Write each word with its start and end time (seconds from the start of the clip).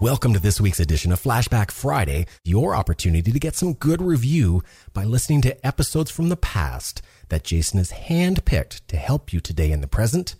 Welcome 0.00 0.32
to 0.32 0.40
this 0.40 0.62
week's 0.62 0.80
edition 0.80 1.12
of 1.12 1.20
Flashback 1.20 1.70
Friday, 1.70 2.24
your 2.42 2.74
opportunity 2.74 3.32
to 3.32 3.38
get 3.38 3.54
some 3.54 3.74
good 3.74 4.00
review 4.00 4.62
by 4.94 5.04
listening 5.04 5.42
to 5.42 5.66
episodes 5.66 6.10
from 6.10 6.30
the 6.30 6.38
past 6.38 7.02
that 7.28 7.44
Jason 7.44 7.76
has 7.76 7.92
handpicked 7.92 8.80
to 8.86 8.96
help 8.96 9.30
you 9.30 9.40
today 9.40 9.70
in 9.70 9.82
the 9.82 9.86
present 9.86 10.36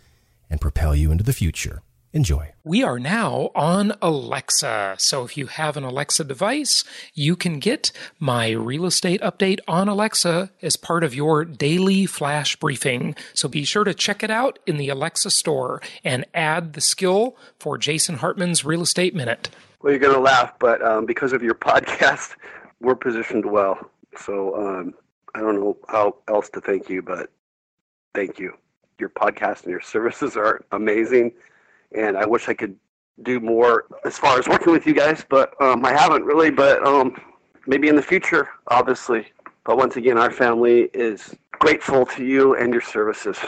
and 0.49 0.63
propel 0.63 0.97
you 0.97 1.13
into 1.13 1.25
the 1.25 1.35
future. 1.35 1.83
Enjoy. 2.13 2.53
We 2.65 2.83
are 2.83 2.99
now 2.99 3.53
on 3.55 3.93
Alexa. 4.03 4.97
So 4.99 5.23
if 5.23 5.37
you 5.37 5.47
have 5.47 5.77
an 5.77 5.85
Alexa 5.85 6.25
device, 6.25 6.83
you 7.15 7.37
can 7.37 7.61
get 7.61 7.93
my 8.19 8.51
real 8.51 8.85
estate 8.85 9.21
update 9.21 9.61
on 9.69 9.87
Alexa 9.87 10.51
as 10.61 10.75
part 10.75 11.05
of 11.05 11.15
your 11.15 11.45
daily 11.45 12.07
flash 12.07 12.57
briefing. 12.57 13.15
So 13.33 13.49
be 13.49 13.63
sure 13.63 13.85
to 13.85 13.95
check 13.95 14.25
it 14.25 14.31
out 14.31 14.59
in 14.67 14.77
the 14.77 14.89
Alexa 14.89 15.31
store 15.31 15.81
and 16.03 16.25
add 16.35 16.73
the 16.73 16.81
skill 16.81 17.37
for 17.61 17.79
Jason 17.79 18.17
Hartman's 18.17 18.65
Real 18.65 18.83
Estate 18.83 19.15
Minute. 19.15 19.49
Well, 19.81 19.93
you're 19.93 20.01
going 20.01 20.15
to 20.15 20.21
laugh, 20.21 20.53
but 20.59 20.83
um, 20.83 21.07
because 21.07 21.33
of 21.33 21.45
your 21.45 21.55
podcast, 21.55 22.35
we're 22.81 22.97
positioned 22.97 23.47
well. 23.47 23.89
So 24.17 24.57
um, 24.57 24.95
I 25.37 25.41
don't 25.41 25.55
know 25.55 25.77
how 25.87 26.17
else 26.27 26.51
to 26.51 26.61
thank 26.61 26.89
you, 26.91 27.03
but 27.03 27.31
thank 28.17 28.41
you. 28.41 28.55
Your 28.99 29.11
podcast 29.11 29.63
and 29.63 29.71
your 29.71 29.81
services 29.81 30.37
are 30.37 30.65
amazing 30.73 31.35
and 31.97 32.17
I 32.17 32.27
wish 32.27 32.49
I 32.49 32.55
could 32.55 32.77
do 33.23 33.41
more 33.41 33.85
as 34.05 34.19
far 34.19 34.39
as 34.39 34.49
working 34.49 34.73
with 34.73 34.87
you 34.87 34.95
guys, 34.95 35.25
but 35.29 35.61
um, 35.61 35.85
I 35.85 35.93
haven't 35.93 36.25
really. 36.25 36.51
But 36.51 36.87
um, 36.87 37.21
maybe 37.67 37.89
in 37.89 37.97
the 37.97 38.03
future, 38.03 38.49
obviously. 38.69 39.27
But 39.65 39.77
once 39.77 39.97
again, 39.97 40.19
our 40.19 40.31
family 40.31 40.91
is 40.95 41.35
grateful 41.53 42.07
to 42.07 42.25
you 42.25 42.57
and 42.57 42.73
your 42.73 42.83
services, 42.83 43.39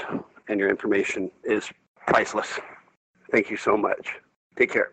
and 0.48 0.60
your 0.60 0.68
information 0.68 1.30
is 1.44 1.70
priceless. 2.06 2.60
Thank 3.30 3.50
you 3.50 3.56
so 3.56 3.76
much. 3.76 4.16
Take 4.56 4.70
care. 4.70 4.92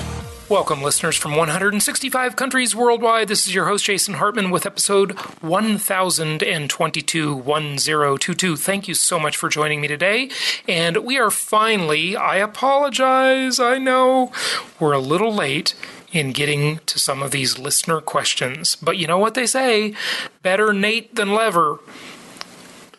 Welcome, 0.51 0.83
listeners 0.83 1.15
from 1.15 1.37
165 1.37 2.35
countries 2.35 2.75
worldwide. 2.75 3.29
This 3.29 3.47
is 3.47 3.55
your 3.55 3.67
host, 3.67 3.85
Jason 3.85 4.15
Hartman, 4.15 4.51
with 4.51 4.65
episode 4.65 5.13
1022 5.39 7.33
1022. 7.33 8.55
Thank 8.57 8.89
you 8.89 8.93
so 8.93 9.17
much 9.17 9.37
for 9.37 9.47
joining 9.47 9.79
me 9.79 9.87
today. 9.87 10.29
And 10.67 11.05
we 11.05 11.17
are 11.17 11.31
finally, 11.31 12.17
I 12.17 12.35
apologize, 12.35 13.61
I 13.61 13.77
know 13.77 14.33
we're 14.77 14.91
a 14.91 14.99
little 14.99 15.33
late 15.33 15.73
in 16.11 16.33
getting 16.33 16.79
to 16.79 16.99
some 16.99 17.23
of 17.23 17.31
these 17.31 17.57
listener 17.57 18.01
questions. 18.01 18.75
But 18.75 18.97
you 18.97 19.07
know 19.07 19.19
what 19.19 19.35
they 19.35 19.45
say 19.45 19.93
better 20.43 20.73
Nate 20.73 21.15
than 21.15 21.33
Lever 21.33 21.79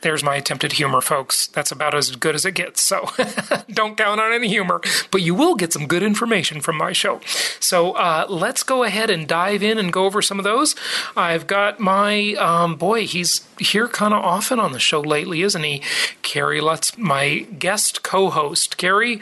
there's 0.03 0.23
my 0.23 0.37
attempted 0.37 0.73
humor, 0.73 1.01
folks. 1.01 1.47
That's 1.49 1.73
about 1.73 1.95
as 1.95 2.15
good 2.17 2.35
as 2.35 2.45
it 2.45 2.55
gets. 2.55 2.83
So 2.83 3.09
don't 3.71 3.97
count 3.97 4.21
on 4.21 4.33
any 4.33 4.49
humor, 4.49 4.81
but 5.11 5.23
you 5.23 5.35
will 5.35 5.55
get 5.55 5.73
some 5.73 5.87
good 5.87 6.03
information 6.03 6.61
from 6.61 6.77
my 6.77 6.93
show. 6.93 7.21
So 7.61 7.93
uh, 7.93 8.27
let's 8.29 8.63
go 8.63 8.85
ahead 8.85 9.11
and 9.11 9.27
dive 9.27 9.63
in 9.63 9.79
and 9.79 9.93
go 9.93 10.05
over 10.05 10.21
some 10.21 10.39
of 10.39 10.45
those. 10.45 10.75
I've 11.17 11.47
got 11.47 11.81
my 11.81 12.35
um, 12.35 12.77
boy, 12.77 13.07
he's 13.07 13.41
here 13.63 13.89
kind 13.89 14.15
of 14.15 14.23
often 14.23 14.61
on 14.61 14.73
the 14.73 14.79
show 14.79 15.01
lately, 15.01 15.43
isn't 15.43 15.63
he? 15.63 15.83
Kerry 16.23 16.61
Lutz, 16.61 16.97
my 16.99 17.41
guest 17.59 18.03
co 18.03 18.31
host. 18.31 18.77
Kerry, 18.77 19.21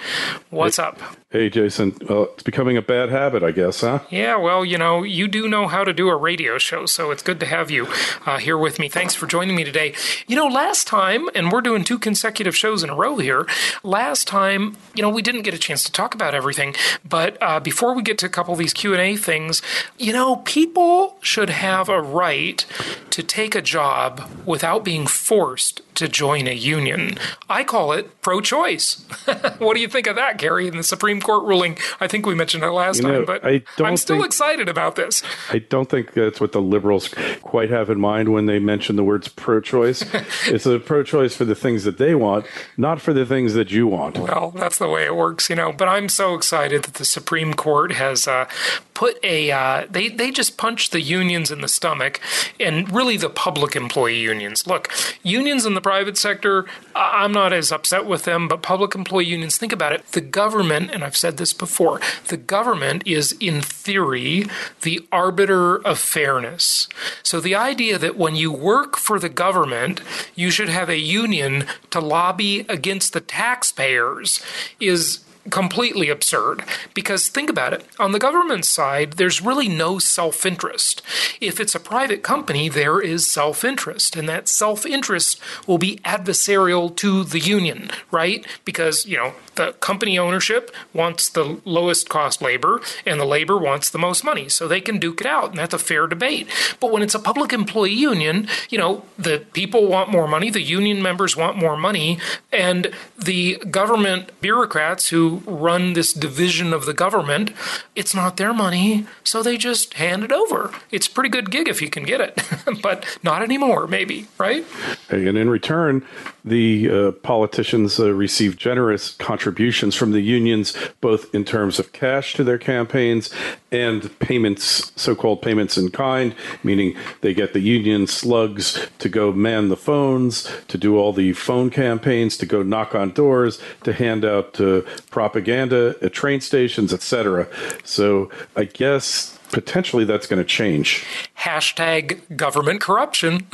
what's 0.50 0.76
hey, 0.76 0.82
up? 0.82 0.98
Hey, 1.30 1.48
Jason. 1.48 1.96
Well, 2.08 2.30
it's 2.34 2.42
becoming 2.42 2.76
a 2.76 2.82
bad 2.82 3.08
habit, 3.08 3.44
I 3.44 3.52
guess, 3.52 3.82
huh? 3.82 4.00
Yeah, 4.10 4.34
well, 4.36 4.64
you 4.64 4.76
know, 4.76 5.04
you 5.04 5.28
do 5.28 5.48
know 5.48 5.68
how 5.68 5.84
to 5.84 5.92
do 5.92 6.08
a 6.08 6.16
radio 6.16 6.58
show, 6.58 6.86
so 6.86 7.12
it's 7.12 7.22
good 7.22 7.38
to 7.38 7.46
have 7.46 7.70
you 7.70 7.86
uh, 8.26 8.38
here 8.38 8.58
with 8.58 8.80
me. 8.80 8.88
Thanks 8.88 9.14
for 9.14 9.28
joining 9.28 9.54
me 9.54 9.62
today. 9.62 9.94
You 10.26 10.34
know, 10.34 10.48
last 10.48 10.88
time, 10.88 11.28
and 11.36 11.52
we're 11.52 11.60
doing 11.60 11.84
two 11.84 12.00
consecutive 12.00 12.56
shows 12.56 12.82
in 12.82 12.90
a 12.90 12.96
row 12.96 13.18
here, 13.18 13.46
last 13.84 14.26
time, 14.26 14.76
you 14.94 15.02
know, 15.02 15.08
we 15.08 15.22
didn't 15.22 15.42
get 15.42 15.54
a 15.54 15.58
chance 15.58 15.84
to 15.84 15.92
talk 15.92 16.16
about 16.16 16.34
everything, 16.34 16.74
but 17.08 17.38
uh, 17.40 17.60
before 17.60 17.94
we 17.94 18.02
get 18.02 18.18
to 18.18 18.26
a 18.26 18.30
couple 18.30 18.52
of 18.52 18.58
these 18.58 18.74
Q&A 18.74 19.16
things, 19.16 19.62
you 19.98 20.12
know, 20.12 20.36
people 20.36 21.16
should 21.20 21.50
have 21.50 21.88
a 21.88 22.02
right 22.02 22.66
to 23.10 23.22
take 23.22 23.54
a 23.54 23.62
job 23.62 24.29
without 24.46 24.84
being 24.84 25.06
forced 25.06 25.82
to 26.00 26.08
join 26.08 26.46
a 26.46 26.54
union. 26.54 27.18
I 27.48 27.62
call 27.62 27.92
it 27.92 28.22
pro 28.22 28.40
choice. 28.40 29.04
what 29.58 29.74
do 29.74 29.80
you 29.80 29.88
think 29.88 30.06
of 30.06 30.16
that, 30.16 30.38
Gary, 30.38 30.66
in 30.66 30.76
the 30.78 30.82
Supreme 30.82 31.20
Court 31.20 31.44
ruling? 31.44 31.76
I 32.00 32.08
think 32.08 32.24
we 32.24 32.34
mentioned 32.34 32.64
it 32.64 32.70
last 32.70 33.02
you 33.02 33.08
know, 33.08 33.24
time, 33.24 33.26
but 33.26 33.44
I 33.44 33.62
am 33.78 33.98
still 33.98 34.16
think, 34.16 34.26
excited 34.26 34.68
about 34.68 34.96
this. 34.96 35.22
I 35.50 35.58
don't 35.58 35.90
think 35.90 36.14
that's 36.14 36.40
what 36.40 36.52
the 36.52 36.62
liberals 36.62 37.14
quite 37.42 37.68
have 37.68 37.90
in 37.90 38.00
mind 38.00 38.30
when 38.30 38.46
they 38.46 38.58
mention 38.58 38.96
the 38.96 39.04
words 39.04 39.28
pro 39.28 39.60
choice. 39.60 40.02
it's 40.46 40.64
a 40.64 40.78
pro 40.78 41.02
choice 41.02 41.36
for 41.36 41.44
the 41.44 41.54
things 41.54 41.84
that 41.84 41.98
they 41.98 42.14
want, 42.14 42.46
not 42.78 43.00
for 43.00 43.12
the 43.12 43.26
things 43.26 43.52
that 43.52 43.70
you 43.70 43.86
want. 43.86 44.18
Well, 44.18 44.52
that's 44.52 44.78
the 44.78 44.88
way 44.88 45.04
it 45.04 45.14
works, 45.14 45.50
you 45.50 45.56
know. 45.56 45.70
But 45.70 45.88
I'm 45.88 46.08
so 46.08 46.34
excited 46.34 46.84
that 46.84 46.94
the 46.94 47.04
Supreme 47.04 47.52
Court 47.52 47.92
has 47.92 48.26
uh, 48.26 48.48
put 48.94 49.22
a, 49.22 49.50
uh, 49.50 49.86
they, 49.90 50.08
they 50.08 50.30
just 50.30 50.56
punched 50.56 50.92
the 50.92 51.02
unions 51.02 51.50
in 51.50 51.60
the 51.60 51.68
stomach 51.68 52.20
and 52.58 52.90
really 52.90 53.18
the 53.18 53.28
public 53.30 53.76
employee 53.76 54.20
unions. 54.20 54.66
Look, 54.66 54.90
unions 55.22 55.66
in 55.66 55.74
the 55.74 55.80
private 55.90 56.16
sector, 56.16 56.66
I'm 56.94 57.32
not 57.32 57.52
as 57.52 57.72
upset 57.72 58.06
with 58.06 58.22
them, 58.22 58.46
but 58.46 58.62
public 58.62 58.94
employee 58.94 59.24
unions, 59.24 59.58
think 59.58 59.72
about 59.72 59.92
it. 59.92 60.06
The 60.12 60.20
government, 60.20 60.92
and 60.92 61.02
I've 61.02 61.16
said 61.16 61.36
this 61.36 61.52
before, 61.52 62.00
the 62.28 62.36
government 62.36 63.02
is 63.06 63.32
in 63.40 63.60
theory 63.60 64.46
the 64.82 65.04
arbiter 65.10 65.78
of 65.84 65.98
fairness. 65.98 66.88
So 67.24 67.40
the 67.40 67.56
idea 67.56 67.98
that 67.98 68.16
when 68.16 68.36
you 68.36 68.52
work 68.52 68.96
for 68.96 69.18
the 69.18 69.28
government, 69.28 70.00
you 70.36 70.52
should 70.52 70.68
have 70.68 70.88
a 70.88 70.96
union 70.96 71.64
to 71.90 71.98
lobby 71.98 72.60
against 72.68 73.12
the 73.12 73.20
taxpayers 73.20 74.40
is 74.78 75.24
completely 75.48 76.08
absurd. 76.08 76.64
Because 76.94 77.28
think 77.28 77.48
about 77.48 77.72
it 77.72 77.84
on 77.98 78.12
the 78.12 78.18
government 78.18 78.64
side 78.64 79.14
there's 79.14 79.40
really 79.40 79.68
no 79.68 79.98
self-interest. 79.98 81.02
If 81.40 81.60
it's 81.60 81.74
a 81.74 81.80
private 81.80 82.22
company 82.22 82.68
there 82.68 83.00
is 83.00 83.26
self-interest 83.26 84.16
and 84.16 84.28
that 84.28 84.48
self-interest 84.48 85.40
will 85.66 85.78
be 85.78 85.96
adversarial 86.04 86.94
to 86.96 87.24
the 87.24 87.40
union 87.40 87.90
right? 88.10 88.46
Because 88.64 89.06
you 89.06 89.16
know 89.16 89.32
the 89.54 89.72
company 89.74 90.18
ownership 90.18 90.70
wants 90.92 91.28
the 91.28 91.60
lowest 91.64 92.08
cost 92.08 92.40
labor 92.40 92.80
and 93.06 93.20
the 93.20 93.24
labor 93.24 93.58
wants 93.58 93.90
the 93.90 93.98
most 93.98 94.24
money 94.24 94.48
so 94.48 94.66
they 94.66 94.80
can 94.80 94.98
duke 94.98 95.20
it 95.20 95.26
out 95.26 95.50
and 95.50 95.58
that's 95.58 95.74
a 95.74 95.78
fair 95.78 96.06
debate. 96.06 96.48
But 96.80 96.92
when 96.92 97.02
it's 97.02 97.14
a 97.14 97.18
public 97.18 97.52
employee 97.52 97.92
union 97.92 98.48
you 98.68 98.78
know 98.78 99.04
the 99.18 99.44
people 99.52 99.86
want 99.86 100.10
more 100.10 100.28
money 100.28 100.50
the 100.50 100.62
union 100.62 101.02
members 101.02 101.36
want 101.36 101.56
more 101.56 101.76
money 101.76 102.18
and 102.52 102.92
the 103.18 103.56
government 103.70 104.30
bureaucrats 104.40 105.08
who 105.08 105.39
run 105.46 105.92
this 105.92 106.12
division 106.12 106.72
of 106.72 106.86
the 106.86 106.94
government, 106.94 107.52
it's 107.94 108.14
not 108.14 108.36
their 108.36 108.52
money, 108.52 109.06
so 109.24 109.42
they 109.42 109.56
just 109.56 109.94
hand 109.94 110.24
it 110.24 110.32
over. 110.32 110.72
It's 110.90 111.06
a 111.06 111.10
pretty 111.10 111.30
good 111.30 111.50
gig 111.50 111.68
if 111.68 111.80
you 111.82 111.90
can 111.90 112.04
get 112.04 112.20
it, 112.20 112.42
but 112.82 113.04
not 113.22 113.42
anymore, 113.42 113.86
maybe, 113.86 114.26
right? 114.38 114.64
And 115.08 115.36
in 115.36 115.50
return, 115.50 116.04
the 116.44 116.90
uh, 116.90 117.12
politicians 117.12 117.98
uh, 117.98 118.12
receive 118.12 118.56
generous 118.56 119.10
contributions 119.14 119.94
from 119.94 120.12
the 120.12 120.20
unions, 120.20 120.76
both 121.00 121.34
in 121.34 121.44
terms 121.44 121.78
of 121.78 121.92
cash 121.92 122.34
to 122.34 122.44
their 122.44 122.58
campaigns 122.58 123.30
and 123.72 124.18
payments, 124.18 124.92
so 124.96 125.14
called 125.14 125.42
payments 125.42 125.76
in 125.76 125.90
kind, 125.90 126.34
meaning 126.62 126.96
they 127.20 127.34
get 127.34 127.52
the 127.52 127.60
union 127.60 128.06
slugs 128.06 128.88
to 128.98 129.08
go 129.08 129.32
man 129.32 129.68
the 129.68 129.76
phones, 129.76 130.50
to 130.68 130.76
do 130.76 130.96
all 130.96 131.12
the 131.12 131.32
phone 131.32 131.70
campaigns, 131.70 132.36
to 132.36 132.46
go 132.46 132.62
knock 132.62 132.94
on 132.94 133.12
doors, 133.12 133.60
to 133.84 133.92
hand 133.92 134.24
out 134.24 134.60
uh, 134.60 134.82
propaganda 135.10 135.94
at 136.02 136.12
train 136.12 136.40
stations, 136.40 136.92
etc. 136.92 137.48
So 137.84 138.30
I 138.56 138.64
guess 138.64 139.39
potentially 139.50 140.04
that's 140.04 140.26
going 140.26 140.38
to 140.38 140.44
change. 140.44 141.04
Hashtag 141.38 142.36
government 142.36 142.80
corruption. 142.80 143.40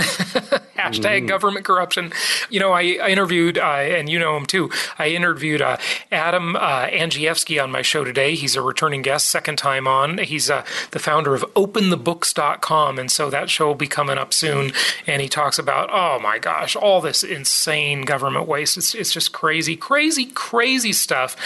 Hashtag 0.77 1.23
mm. 1.23 1.29
government 1.29 1.65
corruption. 1.65 2.13
You 2.51 2.61
know, 2.61 2.73
I, 2.73 2.99
I 3.03 3.09
interviewed, 3.09 3.59
uh, 3.59 3.63
and 3.63 4.09
you 4.09 4.19
know 4.19 4.37
him 4.37 4.47
too. 4.47 4.71
I 4.99 5.09
interviewed 5.09 5.63
uh, 5.63 5.79
Adam 6.13 6.57
uh, 6.57 6.87
Andrzejewski 6.87 7.63
on 7.63 7.71
my 7.71 7.83
show 7.83 8.05
today. 8.05 8.35
He's 8.35 8.57
a 8.57 8.63
returning 8.63 9.03
guest, 9.03 9.29
second 9.29 9.57
time 9.57 9.87
on. 9.87 10.19
He's 10.19 10.51
uh, 10.51 10.65
the 10.91 10.99
founder 10.99 11.35
of 11.35 11.43
OpenTheBooks.com, 11.55 12.99
and 12.99 13.11
so 13.11 13.31
that 13.31 13.51
show 13.51 13.69
will 13.69 13.75
be 13.75 13.87
coming 13.87 14.19
up 14.19 14.33
soon. 14.33 14.73
And 15.07 15.23
he 15.23 15.29
talks 15.29 15.59
about, 15.59 15.89
oh 15.91 16.21
my 16.21 16.39
gosh, 16.39 16.77
all 16.77 17.01
this 17.01 17.25
insane 17.25 18.03
government 18.03 18.47
waste. 18.47 18.77
It's, 18.77 18.95
it's 18.95 19.13
just 19.13 19.33
crazy, 19.33 19.77
crazy, 19.77 20.27
crazy 20.27 20.93
stuff. 20.93 21.37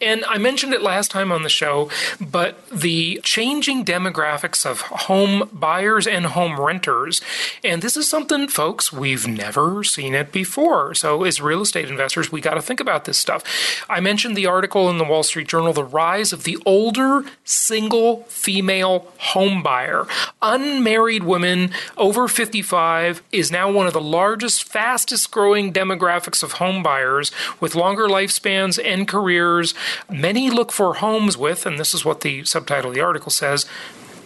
And 0.00 0.24
I 0.26 0.38
mentioned 0.38 0.72
it 0.72 0.82
last 0.82 1.10
time 1.10 1.32
on 1.32 1.42
the 1.42 1.48
show, 1.48 1.90
but 2.20 2.68
the 2.70 3.20
changing 3.22 3.84
demographics 3.96 4.66
of 4.66 4.82
home 4.82 5.48
buyers 5.52 6.06
and 6.06 6.26
home 6.26 6.60
renters, 6.60 7.22
and 7.64 7.80
this 7.80 7.96
is 7.96 8.08
something, 8.08 8.46
folks, 8.46 8.92
we've 8.92 9.26
never 9.26 9.82
seen 9.82 10.14
it 10.14 10.32
before. 10.32 10.94
So, 10.94 11.24
as 11.24 11.40
real 11.40 11.62
estate 11.62 11.88
investors, 11.88 12.30
we 12.30 12.40
got 12.40 12.54
to 12.54 12.62
think 12.62 12.80
about 12.80 13.06
this 13.06 13.18
stuff. 13.18 13.42
I 13.88 14.00
mentioned 14.00 14.36
the 14.36 14.46
article 14.46 14.90
in 14.90 14.98
the 14.98 15.04
Wall 15.04 15.22
Street 15.22 15.48
Journal, 15.48 15.72
The 15.72 15.84
Rise 15.84 16.32
of 16.32 16.44
the 16.44 16.58
Older 16.66 17.24
Single 17.44 18.24
Female 18.24 19.06
Home 19.18 19.62
Buyer. 19.62 20.06
Unmarried 20.42 21.24
women 21.24 21.70
over 21.96 22.28
55 22.28 23.22
is 23.32 23.50
now 23.50 23.70
one 23.70 23.86
of 23.86 23.92
the 23.92 24.00
largest, 24.00 24.64
fastest 24.64 25.30
growing 25.30 25.72
demographics 25.72 26.42
of 26.42 26.52
home 26.52 26.82
buyers 26.82 27.32
with 27.60 27.74
longer 27.74 28.06
lifespans 28.08 28.82
and 28.82 29.08
careers. 29.08 29.74
Many 30.10 30.50
look 30.50 30.70
for 30.70 30.94
homes 30.94 31.36
with, 31.38 31.64
and 31.64 31.78
this 31.78 31.94
is 31.94 32.04
what 32.04 32.20
the 32.20 32.44
subtitle 32.44 32.90
of 32.90 32.94
the 32.94 33.00
article 33.00 33.30
says, 33.30 33.66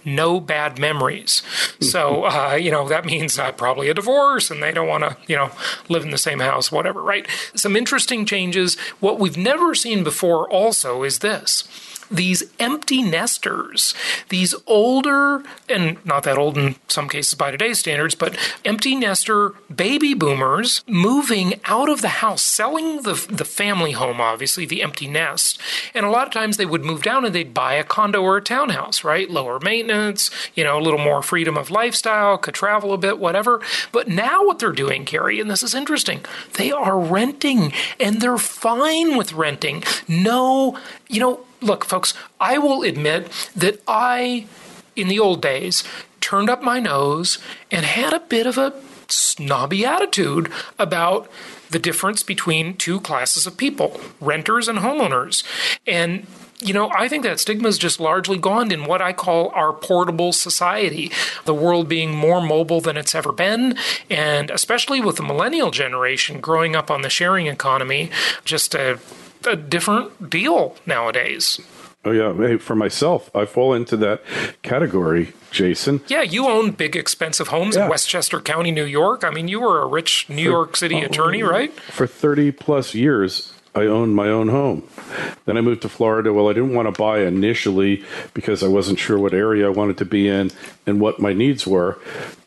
no 0.04 0.40
bad 0.40 0.78
memories. 0.78 1.42
So, 1.80 2.24
uh, 2.24 2.54
you 2.54 2.70
know, 2.70 2.88
that 2.88 3.04
means 3.04 3.38
uh, 3.38 3.52
probably 3.52 3.88
a 3.88 3.94
divorce 3.94 4.50
and 4.50 4.62
they 4.62 4.72
don't 4.72 4.88
want 4.88 5.04
to, 5.04 5.16
you 5.26 5.36
know, 5.36 5.50
live 5.88 6.02
in 6.02 6.10
the 6.10 6.18
same 6.18 6.40
house, 6.40 6.70
whatever, 6.70 7.02
right? 7.02 7.26
Some 7.54 7.76
interesting 7.76 8.24
changes. 8.26 8.78
What 9.00 9.18
we've 9.18 9.36
never 9.36 9.74
seen 9.74 10.04
before 10.04 10.48
also 10.50 11.02
is 11.02 11.20
this 11.20 11.64
these 12.10 12.42
empty 12.58 13.02
nesters, 13.02 13.94
these 14.28 14.54
older, 14.66 15.42
and 15.68 16.04
not 16.04 16.24
that 16.24 16.38
old 16.38 16.58
in 16.58 16.76
some 16.88 17.08
cases 17.08 17.34
by 17.34 17.50
today's 17.50 17.78
standards, 17.78 18.14
but 18.14 18.36
empty 18.64 18.96
nester 18.96 19.50
baby 19.74 20.14
boomers 20.14 20.82
moving 20.86 21.60
out 21.66 21.88
of 21.88 22.02
the 22.02 22.08
house, 22.08 22.42
selling 22.42 23.02
the, 23.02 23.14
the 23.30 23.44
family 23.44 23.92
home, 23.92 24.20
obviously, 24.20 24.66
the 24.66 24.82
empty 24.82 25.06
nest. 25.06 25.60
And 25.94 26.04
a 26.04 26.10
lot 26.10 26.26
of 26.26 26.32
times 26.32 26.56
they 26.56 26.66
would 26.66 26.84
move 26.84 27.02
down 27.02 27.24
and 27.24 27.34
they'd 27.34 27.54
buy 27.54 27.74
a 27.74 27.84
condo 27.84 28.22
or 28.22 28.36
a 28.36 28.42
townhouse, 28.42 29.04
right? 29.04 29.30
Lower 29.30 29.60
maintenance, 29.60 30.30
you 30.54 30.64
know, 30.64 30.78
a 30.78 30.82
little 30.82 30.98
more 30.98 31.22
freedom 31.22 31.56
of 31.56 31.70
lifestyle, 31.70 32.38
could 32.38 32.54
travel 32.54 32.92
a 32.92 32.98
bit, 32.98 33.18
whatever. 33.18 33.60
But 33.92 34.08
now 34.08 34.44
what 34.44 34.58
they're 34.58 34.72
doing, 34.72 35.04
Kerry, 35.04 35.40
and 35.40 35.50
this 35.50 35.62
is 35.62 35.74
interesting, 35.74 36.24
they 36.54 36.72
are 36.72 36.98
renting 36.98 37.72
and 37.98 38.20
they're 38.20 38.38
fine 38.38 39.16
with 39.16 39.32
renting. 39.32 39.84
No, 40.08 40.78
you 41.08 41.20
know, 41.20 41.44
look, 41.60 41.84
folks, 41.84 42.14
I 42.40 42.58
will 42.58 42.82
admit 42.82 43.30
that 43.56 43.80
I, 43.86 44.46
in 44.96 45.08
the 45.08 45.18
old 45.18 45.42
days, 45.42 45.84
turned 46.20 46.50
up 46.50 46.62
my 46.62 46.80
nose 46.80 47.38
and 47.70 47.84
had 47.84 48.12
a 48.12 48.20
bit 48.20 48.46
of 48.46 48.58
a 48.58 48.74
snobby 49.08 49.84
attitude 49.84 50.50
about 50.78 51.30
the 51.70 51.78
difference 51.78 52.22
between 52.22 52.76
two 52.76 53.00
classes 53.00 53.46
of 53.46 53.56
people 53.56 54.00
renters 54.20 54.68
and 54.68 54.78
homeowners. 54.80 55.44
And 55.86 56.26
you 56.62 56.74
know, 56.74 56.90
I 56.90 57.08
think 57.08 57.24
that 57.24 57.40
stigma 57.40 57.68
is 57.68 57.78
just 57.78 58.00
largely 58.00 58.36
gone 58.36 58.70
in 58.70 58.84
what 58.84 59.00
I 59.00 59.14
call 59.14 59.48
our 59.54 59.72
portable 59.72 60.32
society. 60.32 61.10
The 61.46 61.54
world 61.54 61.88
being 61.88 62.14
more 62.14 62.42
mobile 62.42 62.82
than 62.82 62.98
it's 62.98 63.14
ever 63.14 63.32
been, 63.32 63.76
and 64.10 64.50
especially 64.50 65.00
with 65.00 65.16
the 65.16 65.22
millennial 65.22 65.70
generation 65.70 66.40
growing 66.40 66.76
up 66.76 66.90
on 66.90 67.00
the 67.00 67.08
sharing 67.08 67.46
economy, 67.46 68.10
just 68.44 68.74
a 68.74 69.00
a 69.46 69.56
different 69.56 70.30
deal 70.30 70.76
nowadays. 70.86 71.60
Oh 72.02 72.12
yeah, 72.12 72.32
hey, 72.34 72.56
for 72.56 72.74
myself, 72.74 73.34
I 73.36 73.44
fall 73.44 73.74
into 73.74 73.94
that 73.98 74.22
category, 74.62 75.34
Jason. 75.50 76.00
Yeah, 76.08 76.22
you 76.22 76.48
own 76.48 76.70
big, 76.70 76.96
expensive 76.96 77.48
homes 77.48 77.76
yeah. 77.76 77.84
in 77.84 77.90
Westchester 77.90 78.40
County, 78.40 78.70
New 78.70 78.86
York. 78.86 79.22
I 79.22 79.30
mean, 79.30 79.48
you 79.48 79.60
were 79.60 79.82
a 79.82 79.86
rich 79.86 80.26
New 80.30 80.36
for, 80.36 80.50
York 80.50 80.76
City 80.76 81.02
oh, 81.02 81.06
attorney, 81.06 81.42
right? 81.42 81.70
For 81.72 82.06
thirty 82.06 82.52
plus 82.52 82.94
years, 82.94 83.52
I 83.74 83.82
owned 83.82 84.16
my 84.16 84.28
own 84.28 84.48
home. 84.48 84.82
Then 85.44 85.56
I 85.56 85.60
moved 85.60 85.82
to 85.82 85.88
Florida. 85.88 86.32
Well, 86.32 86.48
I 86.48 86.52
didn't 86.52 86.74
want 86.74 86.92
to 86.92 86.98
buy 86.98 87.20
initially 87.20 88.04
because 88.34 88.62
I 88.62 88.68
wasn't 88.68 88.98
sure 88.98 89.18
what 89.18 89.32
area 89.32 89.66
I 89.66 89.70
wanted 89.70 89.98
to 89.98 90.04
be 90.04 90.28
in 90.28 90.50
and 90.86 91.00
what 91.00 91.20
my 91.20 91.32
needs 91.32 91.66
were. 91.66 91.98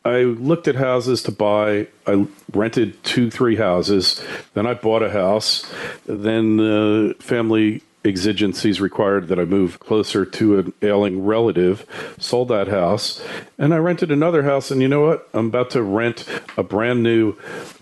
I 0.03 0.23
looked 0.23 0.67
at 0.67 0.75
houses 0.75 1.23
to 1.23 1.31
buy. 1.31 1.87
I 2.05 2.27
rented 2.51 3.01
two, 3.05 3.31
three 3.31 3.55
houses. 3.55 4.23
Then 4.53 4.67
I 4.67 4.73
bought 4.73 5.01
a 5.01 5.11
house. 5.11 5.65
Then 6.05 6.57
the 6.57 7.15
family 7.19 7.83
exigencies 8.03 8.81
required 8.81 9.29
that 9.29 9.39
I 9.39 9.45
move 9.45 9.79
closer 9.79 10.25
to 10.25 10.59
an 10.59 10.73
ailing 10.81 11.23
relative, 11.23 11.85
sold 12.19 12.49
that 12.49 12.67
house, 12.67 13.23
and 13.57 13.73
I 13.73 13.77
rented 13.77 14.11
another 14.11 14.43
house. 14.43 14.71
And 14.71 14.81
you 14.81 14.89
know 14.89 15.05
what? 15.05 15.29
I'm 15.33 15.47
about 15.47 15.69
to 15.71 15.81
rent 15.81 16.27
a 16.57 16.63
brand 16.63 17.01
new, 17.01 17.37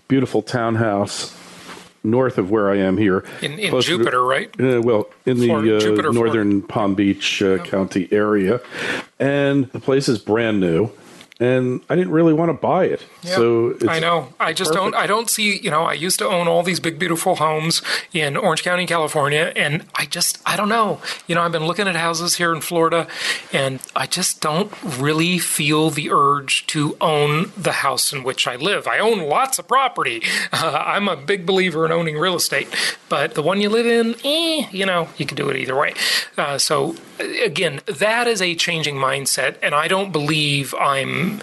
beautiful 0.06 0.42
townhouse 0.42 1.36
north 2.04 2.38
of 2.38 2.50
where 2.50 2.70
I 2.70 2.76
am 2.76 2.96
here. 2.96 3.24
In, 3.40 3.58
in 3.58 3.80
Jupiter, 3.80 4.10
to, 4.10 4.20
right? 4.20 4.60
Uh, 4.60 4.80
well, 4.82 5.08
in 5.26 5.38
Florida, 5.38 5.78
the 5.78 6.08
uh, 6.08 6.12
northern 6.12 6.62
Florida. 6.62 6.66
Palm 6.66 6.94
Beach 6.94 7.42
uh, 7.42 7.58
County 7.58 8.08
area. 8.10 8.60
And 9.18 9.66
the 9.72 9.80
place 9.80 10.08
is 10.08 10.18
brand 10.18 10.60
new 10.60 10.90
and 11.42 11.80
I 11.90 11.96
didn't 11.96 12.12
really 12.12 12.32
want 12.32 12.50
to 12.50 12.52
buy 12.52 12.84
it. 12.84 13.04
Yep. 13.22 13.34
So 13.34 13.74
I 13.88 13.98
know. 13.98 14.32
I 14.38 14.52
just 14.52 14.70
perfect. 14.70 14.92
don't. 14.92 14.94
I 14.94 15.08
don't 15.08 15.28
see. 15.28 15.58
You 15.58 15.70
know, 15.70 15.82
I 15.82 15.94
used 15.94 16.20
to 16.20 16.28
own 16.28 16.46
all 16.46 16.62
these 16.62 16.78
big, 16.78 17.00
beautiful 17.00 17.36
homes 17.36 17.82
in 18.12 18.36
Orange 18.36 18.62
County, 18.62 18.86
California, 18.86 19.52
and 19.56 19.84
I 19.96 20.06
just, 20.06 20.40
I 20.46 20.56
don't 20.56 20.68
know. 20.68 21.00
You 21.26 21.34
know, 21.34 21.42
I've 21.42 21.50
been 21.50 21.66
looking 21.66 21.88
at 21.88 21.96
houses 21.96 22.36
here 22.36 22.54
in 22.54 22.60
Florida, 22.60 23.08
and 23.52 23.80
I 23.96 24.06
just 24.06 24.40
don't 24.40 24.72
really 24.84 25.40
feel 25.40 25.90
the 25.90 26.10
urge 26.12 26.64
to 26.68 26.96
own 27.00 27.50
the 27.56 27.72
house 27.72 28.12
in 28.12 28.22
which 28.22 28.46
I 28.46 28.54
live. 28.54 28.86
I 28.86 29.00
own 29.00 29.18
lots 29.28 29.58
of 29.58 29.66
property. 29.66 30.22
Uh, 30.52 30.80
I'm 30.86 31.08
a 31.08 31.16
big 31.16 31.44
believer 31.44 31.84
in 31.84 31.90
owning 31.90 32.18
real 32.18 32.36
estate, 32.36 32.68
but 33.08 33.34
the 33.34 33.42
one 33.42 33.60
you 33.60 33.68
live 33.68 33.86
in, 33.86 34.14
eh, 34.24 34.68
you 34.70 34.86
know, 34.86 35.08
you 35.18 35.26
can 35.26 35.36
do 35.36 35.48
it 35.48 35.56
either 35.56 35.76
way. 35.76 35.94
Uh, 36.38 36.56
so 36.56 36.94
again, 37.44 37.80
that 37.86 38.26
is 38.26 38.42
a 38.42 38.54
changing 38.54 38.96
mindset, 38.96 39.56
and 39.62 39.74
I 39.74 39.88
don't 39.88 40.12
believe 40.12 40.74
I'm 40.74 41.40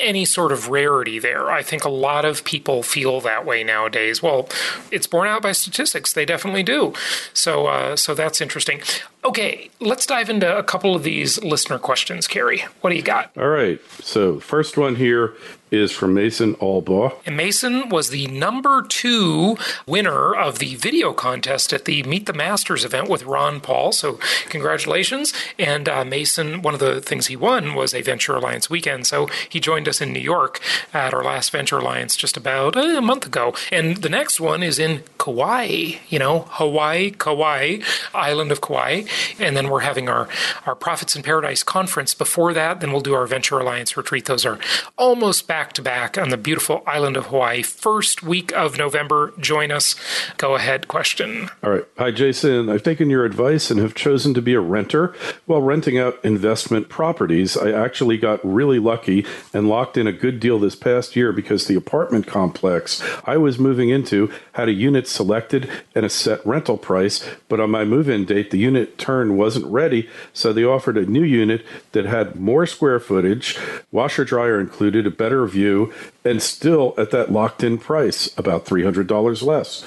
any 0.00 0.24
sort 0.24 0.52
of 0.52 0.68
rarity 0.68 1.18
there. 1.18 1.50
I 1.50 1.62
think 1.62 1.84
a 1.84 1.88
lot 1.88 2.24
of 2.24 2.44
people 2.44 2.82
feel 2.82 3.20
that 3.22 3.44
way 3.44 3.64
nowadays. 3.64 4.22
Well, 4.22 4.48
it's 4.90 5.06
borne 5.06 5.28
out 5.28 5.42
by 5.42 5.52
statistics; 5.52 6.12
they 6.12 6.24
definitely 6.24 6.62
do. 6.62 6.94
So, 7.32 7.66
uh, 7.66 7.96
so 7.96 8.14
that's 8.14 8.40
interesting. 8.40 8.82
Okay, 9.24 9.70
let's 9.78 10.04
dive 10.04 10.28
into 10.28 10.56
a 10.56 10.64
couple 10.64 10.96
of 10.96 11.04
these 11.04 11.42
listener 11.44 11.78
questions. 11.78 12.26
Kerry, 12.26 12.64
what 12.80 12.90
do 12.90 12.96
you 12.96 13.02
got? 13.02 13.30
All 13.36 13.48
right. 13.48 13.80
So, 14.00 14.40
first 14.40 14.76
one 14.76 14.96
here 14.96 15.34
is 15.70 15.90
from 15.90 16.12
Mason 16.12 16.54
Albaugh. 16.56 17.14
And 17.24 17.34
Mason 17.34 17.88
was 17.88 18.10
the 18.10 18.26
number 18.26 18.82
two 18.82 19.56
winner 19.86 20.34
of 20.34 20.58
the 20.58 20.74
video 20.74 21.14
contest 21.14 21.72
at 21.72 21.86
the 21.86 22.02
Meet 22.02 22.26
the 22.26 22.34
Masters 22.34 22.84
event 22.84 23.08
with 23.08 23.24
Ron 23.24 23.60
Paul. 23.60 23.92
So, 23.92 24.18
congratulations. 24.50 25.32
And 25.58 25.88
uh, 25.88 26.04
Mason, 26.04 26.60
one 26.60 26.74
of 26.74 26.80
the 26.80 27.00
things 27.00 27.28
he 27.28 27.36
won 27.36 27.74
was 27.74 27.94
a 27.94 28.02
Venture 28.02 28.36
Alliance 28.36 28.68
weekend. 28.68 29.06
So, 29.06 29.28
he 29.48 29.60
joined 29.60 29.88
us 29.88 30.00
in 30.00 30.12
New 30.12 30.20
York 30.20 30.60
at 30.92 31.14
our 31.14 31.24
last 31.24 31.50
Venture 31.50 31.78
Alliance 31.78 32.16
just 32.16 32.36
about 32.36 32.76
uh, 32.76 32.80
a 32.80 33.00
month 33.00 33.24
ago. 33.24 33.54
And 33.70 33.98
the 33.98 34.10
next 34.10 34.40
one 34.40 34.62
is 34.62 34.78
in 34.78 35.04
Kauai, 35.16 35.94
you 36.10 36.18
know, 36.18 36.40
Hawaii, 36.50 37.12
Kauai, 37.12 37.78
island 38.12 38.52
of 38.52 38.60
Kauai. 38.60 39.04
And 39.38 39.56
then 39.56 39.68
we're 39.68 39.80
having 39.80 40.08
our, 40.08 40.28
our 40.66 40.74
Profits 40.74 41.16
in 41.16 41.22
Paradise 41.22 41.62
conference 41.62 42.14
before 42.14 42.52
that. 42.54 42.80
Then 42.80 42.92
we'll 42.92 43.00
do 43.00 43.14
our 43.14 43.26
Venture 43.26 43.58
Alliance 43.58 43.96
retreat. 43.96 44.26
Those 44.26 44.44
are 44.44 44.58
almost 44.96 45.46
back 45.46 45.72
to 45.74 45.82
back 45.82 46.18
on 46.18 46.30
the 46.30 46.36
beautiful 46.36 46.82
island 46.86 47.16
of 47.16 47.26
Hawaii. 47.26 47.62
First 47.62 48.22
week 48.22 48.52
of 48.52 48.78
November. 48.78 49.32
Join 49.38 49.70
us. 49.70 49.94
Go 50.36 50.54
ahead. 50.54 50.88
Question. 50.88 51.50
All 51.62 51.70
right. 51.70 51.84
Hi, 51.98 52.10
Jason. 52.10 52.68
I've 52.68 52.82
taken 52.82 53.10
your 53.10 53.24
advice 53.24 53.70
and 53.70 53.80
have 53.80 53.94
chosen 53.94 54.34
to 54.34 54.42
be 54.42 54.54
a 54.54 54.60
renter. 54.60 55.14
While 55.46 55.62
renting 55.62 55.98
out 55.98 56.18
investment 56.24 56.88
properties, 56.88 57.56
I 57.56 57.70
actually 57.72 58.18
got 58.18 58.40
really 58.44 58.78
lucky 58.78 59.24
and 59.52 59.68
locked 59.68 59.96
in 59.96 60.06
a 60.06 60.12
good 60.12 60.40
deal 60.40 60.58
this 60.58 60.76
past 60.76 61.16
year 61.16 61.32
because 61.32 61.66
the 61.66 61.76
apartment 61.76 62.26
complex 62.26 63.02
I 63.24 63.36
was 63.36 63.58
moving 63.58 63.88
into 63.88 64.30
had 64.52 64.68
a 64.68 64.72
unit 64.72 65.06
selected 65.06 65.70
and 65.94 66.04
a 66.04 66.10
set 66.10 66.44
rental 66.46 66.76
price, 66.76 67.24
but 67.48 67.60
on 67.60 67.70
my 67.70 67.84
move 67.84 68.08
in 68.08 68.24
date, 68.24 68.50
the 68.50 68.58
unit 68.58 68.98
turn 69.02 69.36
wasn't 69.36 69.66
ready, 69.66 70.08
so 70.32 70.52
they 70.52 70.64
offered 70.64 70.96
a 70.96 71.04
new 71.04 71.24
unit 71.24 71.64
that 71.92 72.06
had 72.06 72.36
more 72.36 72.66
square 72.66 73.00
footage, 73.00 73.58
washer 73.90 74.24
dryer 74.24 74.60
included, 74.60 75.06
a 75.06 75.10
better 75.10 75.44
view 75.46 75.92
and 76.24 76.42
still 76.42 76.94
at 76.96 77.10
that 77.10 77.32
locked 77.32 77.62
in 77.62 77.78
price, 77.78 78.36
about 78.38 78.64
$300 78.64 79.42
less. 79.42 79.84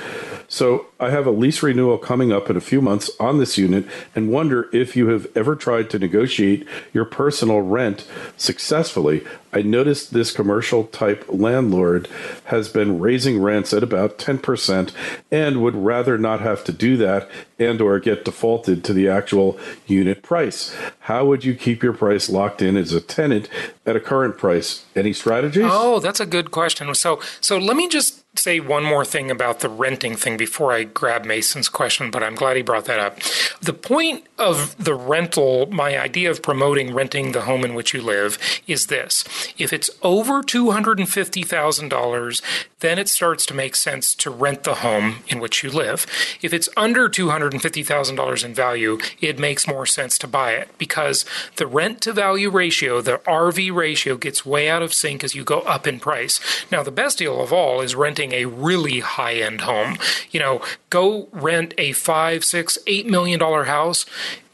So 0.47 0.87
I 0.99 1.09
have 1.09 1.25
a 1.25 1.31
lease 1.31 1.63
renewal 1.63 1.97
coming 1.97 2.31
up 2.31 2.49
in 2.49 2.57
a 2.57 2.61
few 2.61 2.81
months 2.81 3.09
on 3.19 3.39
this 3.39 3.57
unit 3.57 3.85
and 4.15 4.31
wonder 4.31 4.69
if 4.71 4.95
you 4.95 5.07
have 5.07 5.27
ever 5.35 5.55
tried 5.55 5.89
to 5.89 5.99
negotiate 5.99 6.67
your 6.93 7.05
personal 7.05 7.61
rent 7.61 8.07
successfully. 8.37 9.25
I 9.51 9.61
noticed 9.61 10.13
this 10.13 10.31
commercial 10.31 10.83
type 10.83 11.25
landlord 11.29 12.07
has 12.45 12.69
been 12.69 12.99
raising 12.99 13.41
rents 13.41 13.73
at 13.73 13.83
about 13.83 14.19
10% 14.19 14.91
and 15.31 15.63
would 15.63 15.75
rather 15.75 16.17
not 16.17 16.41
have 16.41 16.63
to 16.65 16.71
do 16.71 16.97
that 16.97 17.29
and 17.57 17.81
or 17.81 17.99
get 17.99 18.25
defaulted 18.25 18.83
to 18.83 18.93
the 18.93 19.07
actual 19.07 19.57
unit 19.87 20.21
price. 20.21 20.75
How 20.99 21.25
would 21.25 21.45
you 21.45 21.55
keep 21.55 21.81
your 21.81 21.93
price 21.93 22.29
locked 22.29 22.61
in 22.61 22.75
as 22.75 22.91
a 22.91 23.01
tenant 23.01 23.49
at 23.85 23.95
a 23.95 23.99
current 23.99 24.37
price? 24.37 24.85
Any 24.95 25.13
strategies? 25.13 25.65
Oh, 25.67 25.99
that's 25.99 26.19
a 26.19 26.25
good 26.25 26.51
question. 26.51 26.93
So 26.95 27.19
so 27.41 27.57
let 27.57 27.77
me 27.77 27.87
just 27.87 28.24
say 28.37 28.59
one 28.59 28.83
more 28.83 29.05
thing 29.05 29.31
about 29.31 29.59
the 29.59 29.69
renting 29.69 30.15
thing 30.15 30.37
before 30.37 30.71
I 30.71 30.83
grab 30.83 31.25
Mason's 31.25 31.69
question, 31.69 32.11
but 32.11 32.23
I'm 32.23 32.35
glad 32.35 32.57
he 32.57 32.61
brought 32.61 32.85
that 32.85 32.99
up. 32.99 33.19
The 33.61 33.73
point 33.73 34.25
of 34.37 34.75
the 34.83 34.95
rental, 34.95 35.65
my 35.67 35.99
idea 35.99 36.29
of 36.29 36.41
promoting 36.41 36.93
renting 36.93 37.31
the 37.31 37.41
home 37.41 37.63
in 37.63 37.73
which 37.73 37.93
you 37.93 38.01
live 38.01 38.37
is 38.67 38.87
this. 38.87 39.23
If 39.57 39.71
it's 39.71 39.89
over 40.01 40.41
$250,000, 40.43 42.41
then 42.79 42.99
it 42.99 43.09
starts 43.09 43.45
to 43.47 43.53
make 43.53 43.75
sense 43.75 44.13
to 44.15 44.29
rent 44.29 44.63
the 44.63 44.75
home 44.75 45.23
in 45.27 45.39
which 45.39 45.63
you 45.63 45.71
live. 45.71 46.05
If 46.41 46.53
it's 46.53 46.69
under 46.77 47.09
$250,000 47.09 48.45
in 48.45 48.53
value, 48.53 48.99
it 49.21 49.39
makes 49.39 49.67
more 49.67 49.85
sense 49.85 50.17
to 50.19 50.27
buy 50.27 50.51
it 50.51 50.69
because 50.77 51.25
the 51.55 51.67
rent 51.67 52.01
to 52.01 52.13
value 52.13 52.49
ratio, 52.49 53.01
the 53.01 53.19
RV 53.19 53.73
ratio, 53.73 54.17
gets 54.17 54.45
way 54.45 54.69
out 54.69 54.83
of 54.83 54.93
sync 54.93 55.23
as 55.23 55.33
you 55.35 55.43
go 55.43 55.61
up 55.61 55.87
in 55.87 55.99
price. 55.99 56.39
Now, 56.71 56.83
the 56.83 56.91
best 56.91 57.17
deal 57.17 57.41
of 57.41 57.53
all 57.53 57.81
is 57.81 57.95
renting 57.95 58.24
a 58.31 58.45
really 58.45 58.99
high 58.99 59.35
end 59.35 59.61
home. 59.61 59.97
You 60.31 60.39
know, 60.39 60.61
go 60.89 61.27
rent 61.31 61.73
a 61.77 61.91
five, 61.93 62.43
six, 62.43 62.77
eight 62.87 63.05
million 63.07 63.39
dollar 63.39 63.65
house. 63.65 64.05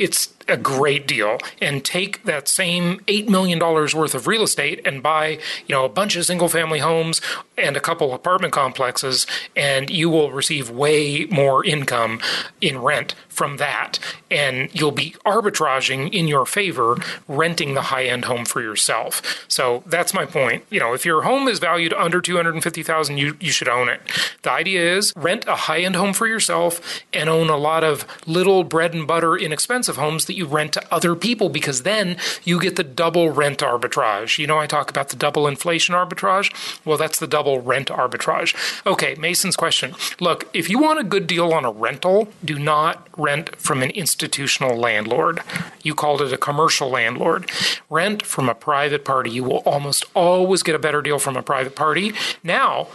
It's 0.01 0.33
a 0.47 0.57
great 0.57 1.07
deal 1.07 1.37
and 1.61 1.85
take 1.85 2.23
that 2.23 2.47
same 2.47 2.99
$8 3.01 3.29
million 3.29 3.59
worth 3.59 4.15
of 4.15 4.27
real 4.27 4.43
estate 4.43 4.81
and 4.85 5.03
buy, 5.03 5.39
you 5.67 5.75
know, 5.75 5.85
a 5.85 5.89
bunch 5.89 6.15
of 6.15 6.25
single 6.25 6.49
family 6.49 6.79
homes 6.79 7.21
and 7.57 7.77
a 7.77 7.79
couple 7.79 8.13
apartment 8.13 8.51
complexes 8.53 9.27
and 9.55 9.89
you 9.89 10.09
will 10.09 10.31
receive 10.31 10.69
way 10.69 11.25
more 11.25 11.63
income 11.63 12.19
in 12.59 12.79
rent 12.79 13.13
from 13.29 13.57
that 13.57 13.99
and 14.29 14.69
you'll 14.73 14.91
be 14.91 15.15
arbitraging 15.25 16.11
in 16.13 16.27
your 16.27 16.45
favor 16.45 16.97
renting 17.27 17.73
the 17.73 17.83
high 17.83 18.05
end 18.05 18.25
home 18.25 18.45
for 18.45 18.61
yourself. 18.61 19.45
So 19.47 19.83
that's 19.85 20.13
my 20.13 20.25
point. 20.25 20.65
You 20.69 20.79
know, 20.79 20.93
if 20.93 21.05
your 21.05 21.21
home 21.21 21.47
is 21.47 21.59
valued 21.59 21.93
under 21.93 22.21
250,000, 22.21 23.17
you 23.17 23.37
you 23.39 23.51
should 23.51 23.69
own 23.69 23.89
it. 23.89 24.01
The 24.41 24.51
idea 24.51 24.97
is 24.97 25.13
rent 25.15 25.45
a 25.47 25.55
high 25.55 25.81
end 25.81 25.95
home 25.95 26.13
for 26.13 26.27
yourself 26.27 27.01
and 27.13 27.29
own 27.29 27.49
a 27.49 27.57
lot 27.57 27.83
of 27.83 28.05
little 28.27 28.63
bread 28.63 28.93
and 28.93 29.07
butter 29.07 29.37
inexpensive 29.37 29.90
homes 29.97 30.25
that 30.25 30.35
you 30.35 30.45
rent 30.45 30.73
to 30.73 30.93
other 30.93 31.15
people 31.15 31.49
because 31.49 31.83
then 31.83 32.17
you 32.43 32.59
get 32.59 32.75
the 32.75 32.83
double 32.83 33.29
rent 33.29 33.59
arbitrage. 33.59 34.37
You 34.37 34.47
know, 34.47 34.57
I 34.57 34.67
talk 34.67 34.89
about 34.89 35.09
the 35.09 35.15
double 35.15 35.47
inflation 35.47 35.95
arbitrage. 35.95 36.53
Well, 36.85 36.97
that's 36.97 37.19
the 37.19 37.27
double 37.27 37.61
rent 37.61 37.87
arbitrage. 37.87 38.55
Okay, 38.85 39.15
Mason's 39.15 39.55
question. 39.55 39.95
Look, 40.19 40.49
if 40.53 40.69
you 40.69 40.79
want 40.79 40.99
a 40.99 41.03
good 41.03 41.27
deal 41.27 41.53
on 41.53 41.65
a 41.65 41.71
rental, 41.71 42.27
do 42.43 42.57
not 42.57 43.07
rent 43.17 43.55
from 43.55 43.83
an 43.83 43.91
institutional 43.91 44.77
landlord. 44.77 45.41
You 45.83 45.95
called 45.95 46.21
it 46.21 46.33
a 46.33 46.37
commercial 46.37 46.89
landlord. 46.89 47.49
Rent 47.89 48.23
from 48.23 48.49
a 48.49 48.55
private 48.55 49.05
party. 49.05 49.31
You 49.31 49.43
will 49.43 49.57
almost 49.59 50.05
always 50.13 50.63
get 50.63 50.75
a 50.75 50.79
better 50.79 51.01
deal 51.01 51.19
from 51.19 51.37
a 51.37 51.43
private 51.43 51.75
party. 51.75 52.13
Now, 52.43 52.87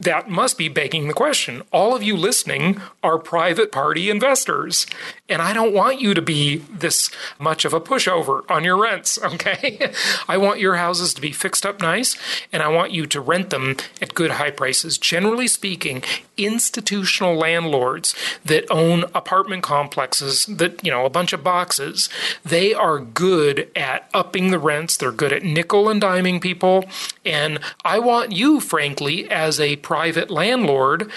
that 0.00 0.30
must 0.30 0.56
be 0.56 0.68
begging 0.68 1.08
the 1.08 1.14
question. 1.14 1.62
All 1.72 1.94
of 1.94 2.02
you 2.02 2.16
listening 2.16 2.80
are 3.02 3.18
private 3.18 3.70
party 3.70 4.08
investors, 4.08 4.86
and 5.30 5.40
I 5.40 5.52
don't 5.52 5.72
want 5.72 6.00
you 6.00 6.12
to 6.12 6.20
be 6.20 6.56
this 6.56 7.08
much 7.38 7.64
of 7.64 7.72
a 7.72 7.80
pushover 7.80 8.42
on 8.50 8.64
your 8.64 8.76
rents, 8.76 9.18
okay? 9.24 9.92
I 10.28 10.36
want 10.36 10.60
your 10.60 10.76
houses 10.76 11.14
to 11.14 11.20
be 11.20 11.32
fixed 11.32 11.64
up 11.64 11.80
nice, 11.80 12.16
and 12.52 12.62
I 12.62 12.68
want 12.68 12.92
you 12.92 13.06
to 13.06 13.20
rent 13.20 13.50
them 13.50 13.76
at 14.02 14.14
good 14.14 14.32
high 14.32 14.50
prices. 14.50 14.98
Generally 14.98 15.48
speaking, 15.48 16.02
institutional 16.36 17.36
landlords 17.36 18.14
that 18.44 18.70
own 18.70 19.04
apartment 19.14 19.62
complexes 19.62 20.46
that, 20.46 20.84
you 20.84 20.90
know, 20.90 21.06
a 21.06 21.10
bunch 21.10 21.32
of 21.32 21.44
boxes, 21.44 22.08
they 22.44 22.74
are 22.74 22.98
good 22.98 23.70
at 23.76 24.08
upping 24.12 24.50
the 24.50 24.58
rents. 24.58 24.96
They're 24.96 25.12
good 25.12 25.32
at 25.32 25.44
nickel 25.44 25.88
and 25.88 26.02
diming 26.02 26.40
people. 26.40 26.84
And 27.24 27.60
I 27.84 27.98
want 27.98 28.32
you, 28.32 28.60
frankly, 28.60 29.30
as 29.30 29.60
a 29.60 29.76
private 29.76 30.30
landlord 30.30 31.10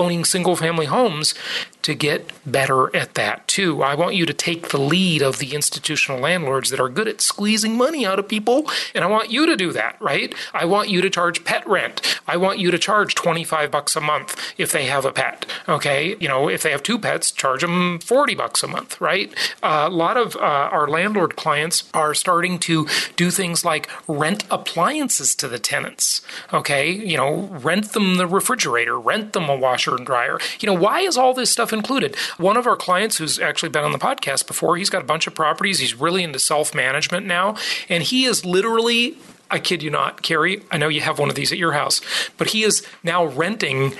owning 0.00 0.24
single 0.24 0.56
family 0.56 0.86
homes 0.86 1.34
to 1.82 1.94
get 1.94 2.30
better 2.44 2.94
at 2.94 3.14
that 3.14 3.46
too. 3.48 3.82
I 3.82 3.94
want 3.94 4.14
you 4.14 4.26
to 4.26 4.32
take 4.32 4.68
the 4.68 4.80
lead 4.80 5.22
of 5.22 5.38
the 5.38 5.54
institutional 5.54 6.20
landlords 6.20 6.70
that 6.70 6.80
are 6.80 6.88
good 6.88 7.08
at 7.08 7.20
squeezing 7.20 7.76
money 7.76 8.04
out 8.04 8.18
of 8.18 8.28
people, 8.28 8.70
and 8.94 9.04
I 9.04 9.06
want 9.06 9.30
you 9.30 9.46
to 9.46 9.56
do 9.56 9.72
that, 9.72 9.96
right? 10.00 10.34
I 10.52 10.64
want 10.64 10.88
you 10.88 11.00
to 11.00 11.10
charge 11.10 11.44
pet 11.44 11.66
rent. 11.66 12.20
I 12.26 12.36
want 12.36 12.58
you 12.58 12.70
to 12.70 12.78
charge 12.78 13.14
25 13.14 13.70
bucks 13.70 13.96
a 13.96 14.00
month 14.00 14.54
if 14.58 14.72
they 14.72 14.86
have 14.86 15.04
a 15.04 15.12
pet, 15.12 15.46
okay? 15.68 16.16
You 16.20 16.28
know, 16.28 16.48
if 16.48 16.62
they 16.62 16.70
have 16.70 16.82
two 16.82 16.98
pets, 16.98 17.30
charge 17.30 17.62
them 17.62 17.98
40 17.98 18.34
bucks 18.34 18.62
a 18.62 18.68
month, 18.68 19.00
right? 19.00 19.32
Uh, 19.62 19.88
a 19.88 19.90
lot 19.90 20.16
of 20.16 20.36
uh, 20.36 20.38
our 20.38 20.88
landlord 20.88 21.36
clients 21.36 21.88
are 21.94 22.14
starting 22.14 22.58
to 22.60 22.86
do 23.16 23.30
things 23.30 23.64
like 23.64 23.88
rent 24.06 24.44
appliances 24.50 25.34
to 25.36 25.48
the 25.48 25.58
tenants, 25.58 26.20
okay? 26.52 26.90
You 26.90 27.16
know, 27.16 27.48
rent 27.62 27.92
them 27.92 28.16
the 28.16 28.26
refrigerator, 28.26 28.98
rent 28.98 29.32
them 29.32 29.48
a 29.48 29.56
washer 29.56 29.89
and 29.96 30.06
dryer. 30.06 30.38
You 30.60 30.66
know, 30.66 30.74
why 30.74 31.00
is 31.00 31.16
all 31.16 31.34
this 31.34 31.50
stuff 31.50 31.72
included? 31.72 32.16
One 32.36 32.56
of 32.56 32.66
our 32.66 32.76
clients 32.76 33.18
who's 33.18 33.38
actually 33.38 33.70
been 33.70 33.84
on 33.84 33.92
the 33.92 33.98
podcast 33.98 34.46
before, 34.46 34.76
he's 34.76 34.90
got 34.90 35.02
a 35.02 35.06
bunch 35.06 35.26
of 35.26 35.34
properties. 35.34 35.78
He's 35.78 35.94
really 35.94 36.22
into 36.22 36.38
self 36.38 36.74
management 36.74 37.26
now, 37.26 37.56
and 37.88 38.02
he 38.02 38.24
is 38.24 38.44
literally 38.44 39.16
I 39.50 39.58
kid 39.58 39.82
you 39.82 39.90
not, 39.90 40.22
Kerry. 40.22 40.62
I 40.70 40.78
know 40.78 40.88
you 40.88 41.00
have 41.00 41.18
one 41.18 41.28
of 41.28 41.34
these 41.34 41.50
at 41.50 41.58
your 41.58 41.72
house, 41.72 42.00
but 42.38 42.50
he 42.50 42.62
is 42.62 42.86
now 43.02 43.24
renting. 43.24 43.94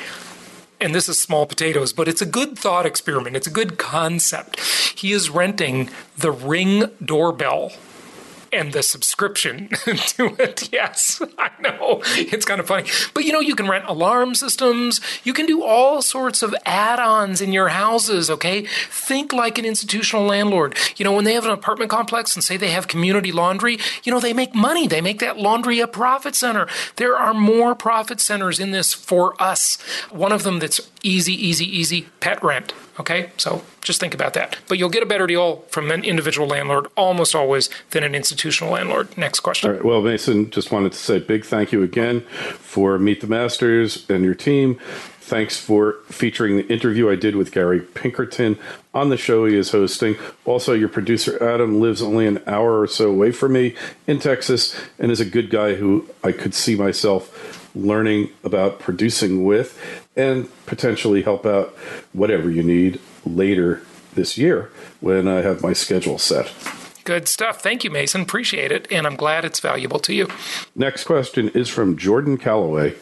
And 0.80 0.94
this 0.94 1.08
is 1.08 1.20
small 1.20 1.44
potatoes, 1.44 1.92
but 1.92 2.08
it's 2.08 2.22
a 2.22 2.26
good 2.26 2.56
thought 2.56 2.86
experiment. 2.86 3.36
It's 3.36 3.46
a 3.46 3.50
good 3.50 3.76
concept. 3.76 4.60
He 4.96 5.12
is 5.12 5.28
renting 5.28 5.90
the 6.16 6.30
ring 6.30 6.84
doorbell 7.04 7.72
and 8.52 8.72
the 8.72 8.82
subscription 8.82 9.68
to 9.84 10.36
it. 10.38 10.72
Yes, 10.72 11.22
I 11.38 11.50
know. 11.60 12.02
It's 12.16 12.44
kind 12.44 12.60
of 12.60 12.66
funny. 12.66 12.88
But 13.14 13.24
you 13.24 13.32
know, 13.32 13.40
you 13.40 13.54
can 13.54 13.68
rent 13.68 13.84
alarm 13.86 14.34
systems. 14.34 15.00
You 15.24 15.32
can 15.32 15.46
do 15.46 15.62
all 15.62 16.02
sorts 16.02 16.42
of 16.42 16.54
add 16.64 16.98
ons 16.98 17.40
in 17.40 17.52
your 17.52 17.68
houses, 17.68 18.30
okay? 18.30 18.66
Think 18.90 19.32
like 19.32 19.58
an 19.58 19.64
institutional 19.64 20.24
landlord. 20.24 20.76
You 20.96 21.04
know, 21.04 21.12
when 21.12 21.24
they 21.24 21.34
have 21.34 21.44
an 21.44 21.50
apartment 21.50 21.90
complex 21.90 22.34
and 22.34 22.44
say 22.44 22.56
they 22.56 22.70
have 22.70 22.88
community 22.88 23.32
laundry, 23.32 23.78
you 24.04 24.12
know, 24.12 24.20
they 24.20 24.32
make 24.32 24.54
money. 24.54 24.86
They 24.86 25.00
make 25.00 25.20
that 25.20 25.38
laundry 25.38 25.80
a 25.80 25.86
profit 25.86 26.34
center. 26.34 26.66
There 26.96 27.16
are 27.16 27.34
more 27.34 27.74
profit 27.74 28.20
centers 28.20 28.58
in 28.58 28.70
this 28.70 28.92
for 28.94 29.40
us. 29.42 29.80
One 30.10 30.32
of 30.32 30.42
them 30.42 30.58
that's 30.58 30.80
easy, 31.02 31.34
easy, 31.34 31.64
easy 31.64 32.08
pet 32.20 32.42
rent. 32.42 32.72
Okay, 32.98 33.30
so 33.38 33.62
just 33.80 34.00
think 34.00 34.14
about 34.14 34.34
that. 34.34 34.58
But 34.68 34.78
you'll 34.78 34.90
get 34.90 35.02
a 35.02 35.06
better 35.06 35.26
deal 35.26 35.56
from 35.68 35.90
an 35.90 36.04
individual 36.04 36.46
landlord 36.46 36.86
almost 36.96 37.34
always 37.34 37.70
than 37.90 38.04
an 38.04 38.14
institutional 38.14 38.72
landlord. 38.72 39.16
Next 39.16 39.40
question. 39.40 39.70
All 39.70 39.76
right. 39.76 39.84
Well, 39.84 40.02
Mason, 40.02 40.50
just 40.50 40.70
wanted 40.70 40.92
to 40.92 40.98
say 40.98 41.18
big 41.18 41.44
thank 41.44 41.72
you 41.72 41.82
again 41.82 42.20
for 42.20 42.98
Meet 42.98 43.20
the 43.20 43.26
Masters 43.26 44.08
and 44.08 44.24
your 44.24 44.34
team. 44.34 44.78
Thanks 45.20 45.56
for 45.56 45.92
featuring 46.08 46.56
the 46.56 46.66
interview 46.66 47.08
I 47.08 47.14
did 47.14 47.36
with 47.36 47.52
Gary 47.52 47.80
Pinkerton 47.80 48.58
on 48.92 49.10
the 49.10 49.16
show 49.16 49.46
he 49.46 49.56
is 49.56 49.70
hosting. 49.70 50.16
Also, 50.44 50.72
your 50.72 50.88
producer 50.88 51.40
Adam 51.40 51.80
lives 51.80 52.02
only 52.02 52.26
an 52.26 52.42
hour 52.48 52.80
or 52.80 52.88
so 52.88 53.10
away 53.10 53.30
from 53.30 53.52
me 53.52 53.76
in 54.08 54.18
Texas 54.18 54.76
and 54.98 55.12
is 55.12 55.20
a 55.20 55.24
good 55.24 55.48
guy 55.48 55.74
who 55.74 56.08
I 56.24 56.32
could 56.32 56.52
see 56.52 56.74
myself 56.74 57.70
learning 57.76 58.30
about 58.42 58.80
producing 58.80 59.44
with 59.44 59.78
and 60.16 60.48
potentially 60.66 61.22
help 61.22 61.46
out 61.46 61.68
whatever 62.12 62.50
you 62.50 62.62
need 62.62 63.00
later 63.24 63.82
this 64.14 64.36
year 64.36 64.70
when 65.00 65.28
I 65.28 65.42
have 65.42 65.62
my 65.62 65.72
schedule 65.72 66.18
set. 66.18 66.52
Good 67.04 67.28
stuff. 67.28 67.62
Thank 67.62 67.82
you, 67.82 67.90
Mason. 67.90 68.20
Appreciate 68.20 68.70
it. 68.70 68.86
And 68.90 69.06
I'm 69.06 69.16
glad 69.16 69.44
it's 69.44 69.60
valuable 69.60 69.98
to 70.00 70.14
you. 70.14 70.28
Next 70.74 71.04
question 71.04 71.48
is 71.50 71.68
from 71.68 71.96
Jordan 71.96 72.36
Calloway. 72.36 72.94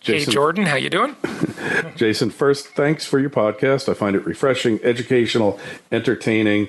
Jason, 0.00 0.30
hey, 0.30 0.34
Jordan. 0.34 0.66
How 0.66 0.76
you 0.76 0.90
doing? 0.90 1.16
Jason, 1.96 2.30
first, 2.30 2.68
thanks 2.68 3.06
for 3.06 3.18
your 3.18 3.30
podcast. 3.30 3.88
I 3.88 3.94
find 3.94 4.14
it 4.14 4.24
refreshing, 4.26 4.78
educational, 4.82 5.58
entertaining. 5.90 6.68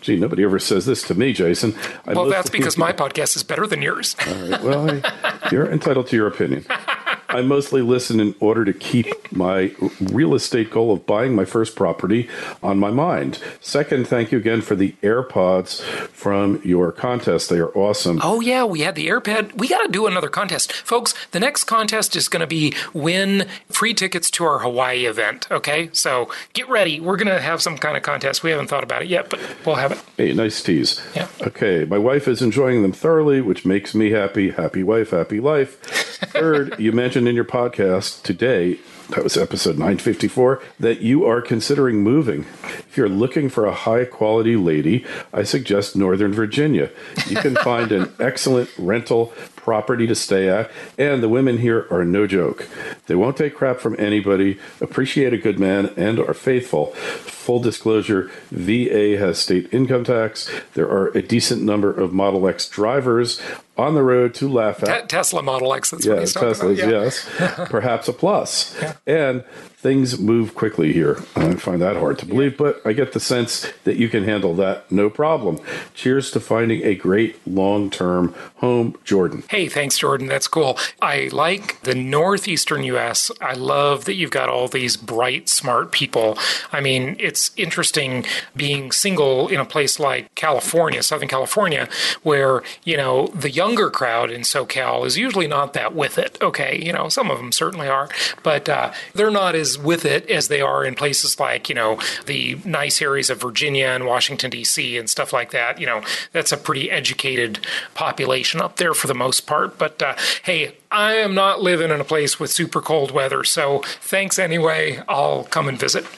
Gee, 0.00 0.16
nobody 0.16 0.44
ever 0.44 0.58
says 0.58 0.86
this 0.86 1.02
to 1.04 1.14
me, 1.14 1.32
Jason. 1.32 1.74
I 2.06 2.14
well, 2.14 2.26
that's 2.26 2.50
because 2.50 2.78
my 2.78 2.92
podcast 2.92 3.36
is 3.36 3.42
better 3.42 3.66
than 3.66 3.82
yours. 3.82 4.16
All 4.26 4.34
right. 4.34 4.62
Well, 4.62 4.90
I, 5.04 5.48
you're 5.52 5.70
entitled 5.70 6.06
to 6.08 6.16
your 6.16 6.28
opinion. 6.28 6.64
I 7.28 7.42
mostly 7.42 7.82
listen 7.82 8.20
in 8.20 8.34
order 8.40 8.64
to 8.64 8.72
keep 8.72 9.32
my 9.32 9.74
real 10.00 10.34
estate 10.34 10.70
goal 10.70 10.92
of 10.92 11.06
buying 11.06 11.34
my 11.34 11.44
first 11.44 11.76
property 11.76 12.28
on 12.62 12.78
my 12.78 12.90
mind. 12.90 13.40
Second, 13.60 14.06
thank 14.06 14.32
you 14.32 14.38
again 14.38 14.62
for 14.62 14.74
the 14.74 14.92
AirPods 15.02 15.82
from 16.08 16.60
your 16.64 16.92
contest. 16.92 17.50
They 17.50 17.58
are 17.58 17.76
awesome. 17.76 18.20
Oh 18.22 18.40
yeah, 18.40 18.64
we 18.64 18.80
had 18.80 18.94
the 18.94 19.08
AirPod. 19.08 19.58
We 19.58 19.68
got 19.68 19.82
to 19.82 19.90
do 19.90 20.06
another 20.06 20.28
contest, 20.28 20.72
folks. 20.72 21.14
The 21.32 21.40
next 21.40 21.64
contest 21.64 22.16
is 22.16 22.28
going 22.28 22.40
to 22.40 22.46
be 22.46 22.74
win 22.92 23.48
free 23.68 23.94
tickets 23.94 24.30
to 24.32 24.44
our 24.44 24.60
Hawaii 24.60 25.06
event. 25.06 25.46
Okay, 25.50 25.90
so 25.92 26.30
get 26.52 26.68
ready. 26.68 27.00
We're 27.00 27.16
going 27.16 27.28
to 27.28 27.40
have 27.40 27.60
some 27.62 27.76
kind 27.78 27.96
of 27.96 28.02
contest. 28.02 28.42
We 28.42 28.50
haven't 28.50 28.68
thought 28.68 28.84
about 28.84 29.02
it 29.02 29.08
yet, 29.08 29.30
but 29.30 29.40
we'll 29.64 29.76
have 29.76 29.92
it. 29.92 30.02
Hey, 30.16 30.32
nice 30.32 30.62
tease. 30.62 31.00
Yeah. 31.14 31.28
Okay, 31.42 31.84
my 31.84 31.98
wife 31.98 32.28
is 32.28 32.42
enjoying 32.42 32.82
them 32.82 32.92
thoroughly, 32.92 33.40
which 33.40 33.64
makes 33.64 33.94
me 33.94 34.10
happy. 34.10 34.50
Happy 34.50 34.82
wife, 34.82 35.10
happy 35.10 35.40
life. 35.40 35.80
Third, 36.16 36.76
you 36.78 36.92
mentioned 37.16 37.28
in 37.30 37.34
your 37.34 37.46
podcast 37.46 38.22
today 38.22 38.78
that 39.10 39.22
was 39.22 39.36
episode 39.36 39.78
954, 39.78 40.60
that 40.80 41.00
you 41.00 41.24
are 41.24 41.40
considering 41.40 42.02
moving. 42.02 42.40
If 42.64 42.96
you're 42.96 43.08
looking 43.08 43.48
for 43.48 43.64
a 43.64 43.72
high 43.72 44.04
quality 44.04 44.56
lady, 44.56 45.04
I 45.32 45.44
suggest 45.44 45.96
Northern 45.96 46.32
Virginia. 46.32 46.90
You 47.28 47.36
can 47.36 47.54
find 47.54 47.92
an 47.92 48.12
excellent 48.20 48.68
rental 48.76 49.32
property 49.66 50.06
to 50.06 50.14
stay 50.14 50.48
at, 50.48 50.70
and 50.96 51.20
the 51.20 51.28
women 51.28 51.58
here 51.58 51.88
are 51.90 52.04
no 52.04 52.24
joke. 52.24 52.68
They 53.08 53.16
won't 53.16 53.36
take 53.36 53.56
crap 53.56 53.80
from 53.80 53.96
anybody, 53.98 54.60
appreciate 54.80 55.32
a 55.32 55.38
good 55.38 55.58
man, 55.58 55.92
and 55.96 56.20
are 56.20 56.34
faithful. 56.34 56.92
Full 56.92 57.58
disclosure 57.58 58.30
VA 58.52 59.18
has 59.18 59.40
state 59.40 59.68
income 59.74 60.04
tax. 60.04 60.48
There 60.74 60.88
are 60.88 61.08
a 61.08 61.20
decent 61.20 61.62
number 61.62 61.90
of 61.90 62.12
Model 62.12 62.46
X 62.46 62.68
drivers 62.68 63.42
on 63.76 63.94
the 63.94 64.04
road 64.04 64.34
to 64.34 64.48
laugh 64.48 64.84
at. 64.84 65.02
Te- 65.02 65.06
Tesla 65.08 65.42
Model 65.42 65.74
X. 65.74 65.90
That's 65.90 66.06
yeah, 66.06 66.12
what 66.12 66.20
he's 66.20 66.32
talking 66.32 66.48
Teslas. 66.52 66.76
Yeah. 66.78 66.88
yes. 66.88 67.68
Perhaps 67.68 68.06
a 68.06 68.12
plus. 68.12 68.80
And 69.04 69.42
things 69.86 70.18
move 70.18 70.56
quickly 70.56 70.92
here. 70.92 71.22
I 71.36 71.54
find 71.54 71.80
that 71.80 71.96
hard 71.96 72.18
to 72.18 72.26
believe, 72.26 72.56
but 72.56 72.80
I 72.84 72.92
get 72.92 73.12
the 73.12 73.20
sense 73.20 73.72
that 73.84 73.96
you 73.98 74.08
can 74.08 74.24
handle 74.24 74.52
that 74.56 74.90
no 74.90 75.08
problem. 75.08 75.60
Cheers 75.94 76.32
to 76.32 76.40
finding 76.40 76.82
a 76.82 76.96
great 76.96 77.36
long 77.46 77.88
term 77.88 78.34
home, 78.56 78.96
Jordan. 79.04 79.44
Hey, 79.48 79.68
thanks, 79.68 79.96
Jordan. 79.96 80.26
That's 80.26 80.48
cool. 80.48 80.76
I 81.00 81.28
like 81.30 81.80
the 81.82 81.94
northeastern 81.94 82.82
U.S. 82.82 83.30
I 83.40 83.52
love 83.52 84.06
that 84.06 84.14
you've 84.14 84.32
got 84.32 84.48
all 84.48 84.66
these 84.66 84.96
bright, 84.96 85.48
smart 85.48 85.92
people. 85.92 86.36
I 86.72 86.80
mean, 86.80 87.14
it's 87.20 87.52
interesting 87.56 88.26
being 88.56 88.90
single 88.90 89.46
in 89.46 89.60
a 89.60 89.64
place 89.64 90.00
like 90.00 90.34
California, 90.34 91.00
Southern 91.04 91.28
California, 91.28 91.88
where, 92.24 92.64
you 92.82 92.96
know, 92.96 93.28
the 93.28 93.50
younger 93.50 93.88
crowd 93.88 94.32
in 94.32 94.40
SoCal 94.40 95.06
is 95.06 95.16
usually 95.16 95.46
not 95.46 95.74
that 95.74 95.94
with 95.94 96.18
it. 96.18 96.38
Okay. 96.42 96.82
You 96.84 96.92
know, 96.92 97.08
some 97.08 97.30
of 97.30 97.38
them 97.38 97.52
certainly 97.52 97.86
are, 97.86 98.08
but 98.42 98.68
uh, 98.68 98.92
they're 99.14 99.30
not 99.30 99.54
as 99.54 99.75
with 99.78 100.04
it 100.04 100.28
as 100.30 100.48
they 100.48 100.60
are 100.60 100.84
in 100.84 100.94
places 100.94 101.38
like, 101.38 101.68
you 101.68 101.74
know, 101.74 101.98
the 102.26 102.58
nice 102.64 103.00
areas 103.02 103.30
of 103.30 103.40
Virginia 103.40 103.86
and 103.86 104.06
Washington, 104.06 104.50
D.C. 104.50 104.96
and 104.98 105.08
stuff 105.08 105.32
like 105.32 105.50
that. 105.50 105.80
You 105.80 105.86
know, 105.86 106.02
that's 106.32 106.52
a 106.52 106.56
pretty 106.56 106.90
educated 106.90 107.60
population 107.94 108.60
up 108.60 108.76
there 108.76 108.94
for 108.94 109.06
the 109.06 109.14
most 109.14 109.46
part. 109.46 109.78
But 109.78 110.02
uh, 110.02 110.16
hey, 110.42 110.76
I 110.90 111.14
am 111.14 111.34
not 111.34 111.60
living 111.60 111.90
in 111.90 112.00
a 112.00 112.04
place 112.04 112.38
with 112.38 112.50
super 112.50 112.80
cold 112.80 113.10
weather, 113.10 113.44
so 113.44 113.82
thanks 114.00 114.38
anyway. 114.38 115.02
I'll 115.08 115.44
come 115.44 115.68
and 115.68 115.78
visit. 115.78 116.06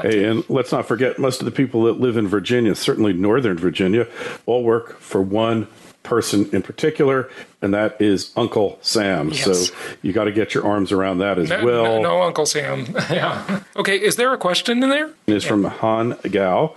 Hey, 0.00 0.24
and 0.24 0.48
let's 0.48 0.72
not 0.72 0.86
forget 0.86 1.18
most 1.18 1.40
of 1.40 1.44
the 1.44 1.50
people 1.50 1.82
that 1.84 2.00
live 2.00 2.16
in 2.16 2.26
Virginia, 2.26 2.74
certainly 2.74 3.12
Northern 3.12 3.58
Virginia, 3.58 4.06
all 4.46 4.64
work 4.64 4.98
for 4.98 5.20
one 5.20 5.68
person 6.10 6.50
in 6.52 6.60
particular, 6.60 7.30
and 7.62 7.72
that 7.72 7.96
is 8.02 8.32
Uncle 8.36 8.78
Sam. 8.82 9.28
Yes. 9.28 9.44
So 9.44 9.74
you 10.02 10.12
got 10.12 10.24
to 10.24 10.32
get 10.32 10.54
your 10.54 10.66
arms 10.66 10.90
around 10.90 11.18
that 11.18 11.38
as 11.38 11.48
no, 11.48 11.64
well. 11.64 11.84
no, 11.84 12.02
no, 12.02 12.22
Uncle 12.22 12.46
Sam. 12.46 12.84
yeah. 13.10 13.62
Okay, 13.76 13.96
is 13.96 14.16
there 14.16 14.34
a 14.34 14.38
question 14.38 14.82
in 14.82 14.90
there? 14.90 15.10
is 15.28 15.44
from 15.44 15.62
Han 15.62 16.18
Gao. 16.28 16.74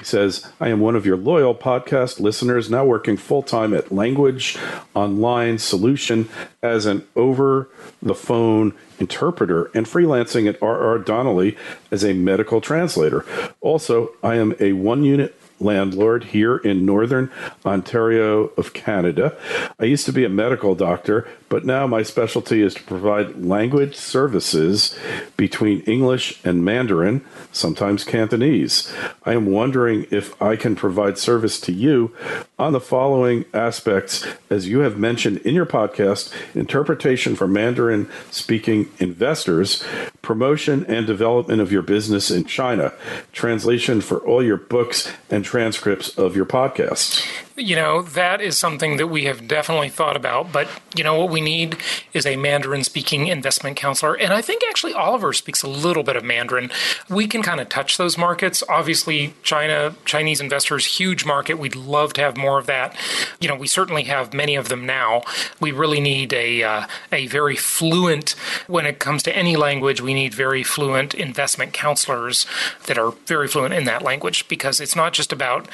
He 0.00 0.04
says, 0.04 0.50
I 0.60 0.68
am 0.68 0.80
one 0.80 0.96
of 0.96 1.06
your 1.06 1.16
loyal 1.16 1.54
podcast 1.54 2.18
listeners, 2.18 2.68
now 2.68 2.84
working 2.84 3.16
full 3.16 3.44
time 3.44 3.72
at 3.72 3.92
Language 3.92 4.58
Online 4.94 5.58
Solution 5.58 6.28
as 6.60 6.84
an 6.84 7.06
over 7.14 7.68
the 8.02 8.16
phone 8.16 8.74
interpreter 8.98 9.70
and 9.76 9.86
freelancing 9.86 10.48
at 10.48 10.60
RR 10.60 10.98
Donnelley 11.04 11.56
as 11.92 12.04
a 12.04 12.14
medical 12.14 12.60
translator. 12.60 13.24
Also, 13.60 14.10
I 14.24 14.34
am 14.34 14.56
a 14.58 14.72
one 14.72 15.04
unit 15.04 15.36
landlord 15.62 16.24
here 16.24 16.56
in 16.56 16.84
northern 16.84 17.30
Ontario 17.64 18.46
of 18.56 18.72
Canada. 18.72 19.36
I 19.78 19.84
used 19.84 20.06
to 20.06 20.12
be 20.12 20.24
a 20.24 20.28
medical 20.28 20.74
doctor, 20.74 21.28
but 21.52 21.66
now 21.66 21.86
my 21.86 22.02
specialty 22.02 22.62
is 22.62 22.72
to 22.72 22.82
provide 22.84 23.44
language 23.44 23.94
services 23.94 24.98
between 25.36 25.82
English 25.82 26.40
and 26.46 26.64
Mandarin, 26.64 27.22
sometimes 27.52 28.04
Cantonese. 28.04 28.90
I 29.24 29.34
am 29.34 29.44
wondering 29.44 30.06
if 30.10 30.40
I 30.40 30.56
can 30.56 30.74
provide 30.74 31.18
service 31.18 31.60
to 31.60 31.72
you 31.72 32.16
on 32.58 32.72
the 32.72 32.80
following 32.80 33.44
aspects, 33.52 34.26
as 34.48 34.66
you 34.66 34.78
have 34.78 34.96
mentioned 34.96 35.38
in 35.40 35.54
your 35.54 35.66
podcast 35.66 36.32
interpretation 36.54 37.36
for 37.36 37.46
Mandarin 37.46 38.08
speaking 38.30 38.88
investors, 38.98 39.84
promotion 40.22 40.86
and 40.86 41.06
development 41.06 41.60
of 41.60 41.70
your 41.70 41.82
business 41.82 42.30
in 42.30 42.46
China, 42.46 42.94
translation 43.34 44.00
for 44.00 44.20
all 44.20 44.42
your 44.42 44.56
books 44.56 45.12
and 45.28 45.44
transcripts 45.44 46.16
of 46.16 46.34
your 46.34 46.46
podcasts. 46.46 47.28
You 47.56 47.76
know, 47.76 48.00
that 48.00 48.40
is 48.40 48.56
something 48.56 48.96
that 48.96 49.08
we 49.08 49.24
have 49.24 49.46
definitely 49.46 49.90
thought 49.90 50.16
about. 50.16 50.52
But, 50.52 50.68
you 50.96 51.04
know, 51.04 51.18
what 51.18 51.30
we 51.30 51.40
need 51.42 51.76
is 52.14 52.24
a 52.24 52.36
Mandarin 52.36 52.82
speaking 52.82 53.26
investment 53.26 53.76
counselor. 53.76 54.14
And 54.14 54.32
I 54.32 54.40
think 54.40 54.62
actually 54.68 54.94
Oliver 54.94 55.34
speaks 55.34 55.62
a 55.62 55.68
little 55.68 56.02
bit 56.02 56.16
of 56.16 56.24
Mandarin. 56.24 56.70
We 57.10 57.26
can 57.26 57.42
kind 57.42 57.60
of 57.60 57.68
touch 57.68 57.98
those 57.98 58.16
markets. 58.16 58.62
Obviously, 58.70 59.34
China, 59.42 59.94
Chinese 60.06 60.40
investors, 60.40 60.98
huge 60.98 61.26
market. 61.26 61.58
We'd 61.58 61.76
love 61.76 62.14
to 62.14 62.22
have 62.22 62.38
more 62.38 62.58
of 62.58 62.66
that. 62.66 62.96
You 63.38 63.48
know, 63.48 63.54
we 63.54 63.66
certainly 63.66 64.04
have 64.04 64.32
many 64.32 64.54
of 64.54 64.70
them 64.70 64.86
now. 64.86 65.22
We 65.60 65.72
really 65.72 66.00
need 66.00 66.32
a, 66.32 66.62
uh, 66.62 66.86
a 67.12 67.26
very 67.26 67.56
fluent, 67.56 68.30
when 68.66 68.86
it 68.86 68.98
comes 68.98 69.22
to 69.24 69.36
any 69.36 69.56
language, 69.56 70.00
we 70.00 70.14
need 70.14 70.32
very 70.32 70.62
fluent 70.62 71.12
investment 71.12 71.74
counselors 71.74 72.46
that 72.86 72.96
are 72.96 73.10
very 73.26 73.46
fluent 73.46 73.74
in 73.74 73.84
that 73.84 74.00
language 74.00 74.48
because 74.48 74.80
it's 74.80 74.96
not 74.96 75.12
just 75.12 75.32
about 75.32 75.68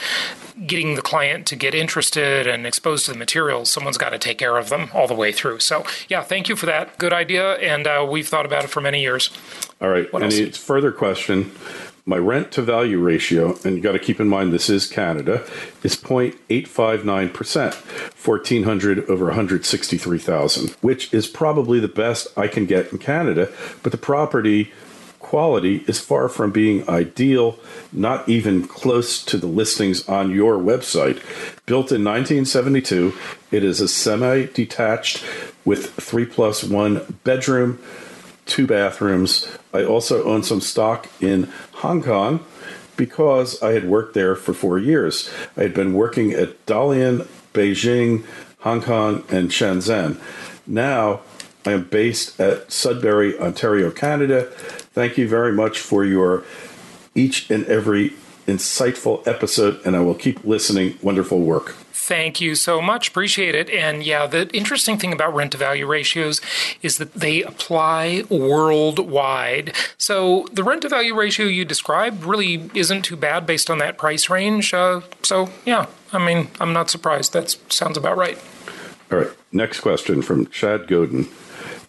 getting 0.67 0.97
the 0.97 1.03
client 1.03 1.47
to 1.47 1.57
get 1.57 1.68
interested 1.75 2.47
and 2.47 2.67
exposed 2.67 3.07
to 3.07 3.13
the 3.13 3.19
materials, 3.19 3.71
someone's 3.71 3.99
got 3.99 4.11
to 4.11 4.19
take 4.19 4.39
care 4.39 4.57
of 4.57 4.69
them 4.69 4.91
all 4.95 5.07
the 5.07 5.15
way 5.15 5.33
through. 5.33 5.61
So, 5.61 5.85
yeah, 6.09 6.23
thank 6.23 6.49
you 6.49 6.57
for 6.57 6.67
that. 6.67 6.99
Good 6.99 7.13
idea. 7.13 7.55
And 7.55 7.87
uh, 7.87 8.07
we've 8.09 8.29
thought 8.29 8.47
about 8.47 8.65
it 8.65 8.69
for 8.69 8.81
many 8.81 9.01
years. 9.01 9.31
All 9.81 9.89
right. 9.89 10.13
What 10.13 10.23
and 10.23 10.33
else? 10.33 10.41
it's 10.41 10.59
further 10.59 10.93
question. 10.93 11.53
My 12.09 12.17
rent 12.17 12.53
to 12.53 12.63
value 12.63 12.99
ratio, 13.01 13.59
and 13.65 13.77
you 13.77 13.83
got 13.83 13.93
to 13.93 13.99
keep 13.99 14.19
in 14.19 14.29
mind 14.29 14.51
this 14.51 14.71
is 14.71 14.87
Canada, 14.87 15.45
is 15.83 15.95
0.859%, 15.95 17.75
1400 18.27 19.11
over 19.11 19.27
163,000, 19.27 20.71
which 20.81 21.13
is 21.13 21.27
probably 21.27 21.81
the 21.81 21.89
best 21.89 22.29
I 22.35 22.49
can 22.49 22.65
get 22.65 22.91
in 22.93 22.99
Canada. 22.99 23.53
But 23.83 23.93
the 23.93 23.99
property 23.99 24.73
quality 25.29 25.85
is 25.87 26.01
far 26.01 26.27
from 26.27 26.51
being 26.51 26.89
ideal, 26.89 27.59
not 27.93 28.27
even 28.27 28.67
close 28.67 29.23
to 29.23 29.37
the 29.37 29.47
listings 29.47 30.09
on 30.09 30.31
your 30.31 30.57
website. 30.57 31.17
Built 31.67 31.93
in 31.93 32.03
1972, 32.03 33.13
it 33.51 33.63
is 33.63 33.83
a 33.83 33.89
semi 33.89 34.47
detached 34.47 35.23
with 35.67 35.91
three 35.97 36.25
plus 36.25 36.65
one 36.65 37.19
bedroom, 37.25 37.79
two 38.47 38.67
bathrooms. 38.67 39.47
I 39.75 39.85
also 39.85 40.25
own 40.25 40.45
some 40.45 40.63
stock 40.63 41.07
in 41.21 41.53
Hong 41.85 42.03
Kong 42.03 42.43
because 42.97 43.63
I 43.63 43.73
had 43.73 43.87
worked 43.87 44.15
there 44.15 44.35
for 44.35 44.55
four 44.55 44.79
years. 44.79 45.31
I 45.59 45.63
had 45.63 45.75
been 45.75 45.93
working 45.93 46.33
at 46.33 46.65
Dalian, 46.65 47.27
Beijing, 47.53 48.25
Hong 48.61 48.81
Kong, 48.81 49.25
and 49.29 49.51
Shenzhen. 49.51 50.19
Now 50.67 51.21
I 51.67 51.73
am 51.73 51.85
based 51.85 52.41
at 52.41 52.73
Sudbury, 52.73 53.39
Ontario, 53.39 53.91
Canada. 53.91 54.51
Thank 54.99 55.17
you 55.17 55.29
very 55.29 55.53
much 55.53 55.79
for 55.79 56.05
your 56.05 56.43
each 57.15 57.49
and 57.53 57.65
every 57.67 58.15
insightful 58.49 59.25
episode, 59.29 59.81
and 59.87 59.95
I 59.95 60.01
will 60.01 60.17
keep 60.17 60.43
listening. 60.43 60.99
Wonderful 61.01 61.39
work. 61.39 61.77
Thank 61.93 62.41
you 62.41 62.57
so 62.57 62.83
much. 62.83 63.07
Appreciate 63.07 63.55
it. 63.55 63.71
And 63.71 64.03
yeah, 64.03 64.27
the 64.27 64.49
interesting 64.49 64.99
thing 64.99 65.13
about 65.13 65.33
rent 65.37 65.53
to 65.53 65.59
value 65.59 65.87
ratios 65.87 66.41
is 66.83 66.99
that 66.99 67.15
they 67.15 67.45
apply 67.45 68.25
worldwide. 68.29 69.73
So 69.99 70.49
the 70.51 70.65
rent 70.65 70.83
to 70.83 70.89
value 70.89 71.15
ratio 71.15 71.47
you 71.47 71.65
described 71.65 72.25
really 72.25 72.69
isn't 72.75 73.03
too 73.03 73.15
bad 73.15 73.47
based 73.47 73.71
on 73.71 73.79
that 73.79 73.99
price 73.99 74.29
range. 74.29 74.75
Uh, 74.75 75.03
so 75.23 75.51
yeah, 75.65 75.87
I 76.13 76.19
mean, 76.19 76.49
I'm 76.59 76.73
not 76.73 76.91
surprised. 76.91 77.35
That 77.35 77.51
sounds 77.69 77.97
about 77.97 78.17
right. 78.17 78.37
All 79.13 79.19
right, 79.19 79.31
next 79.53 79.79
question 79.79 80.23
from 80.23 80.49
Chad 80.49 80.89
Godin. 80.89 81.29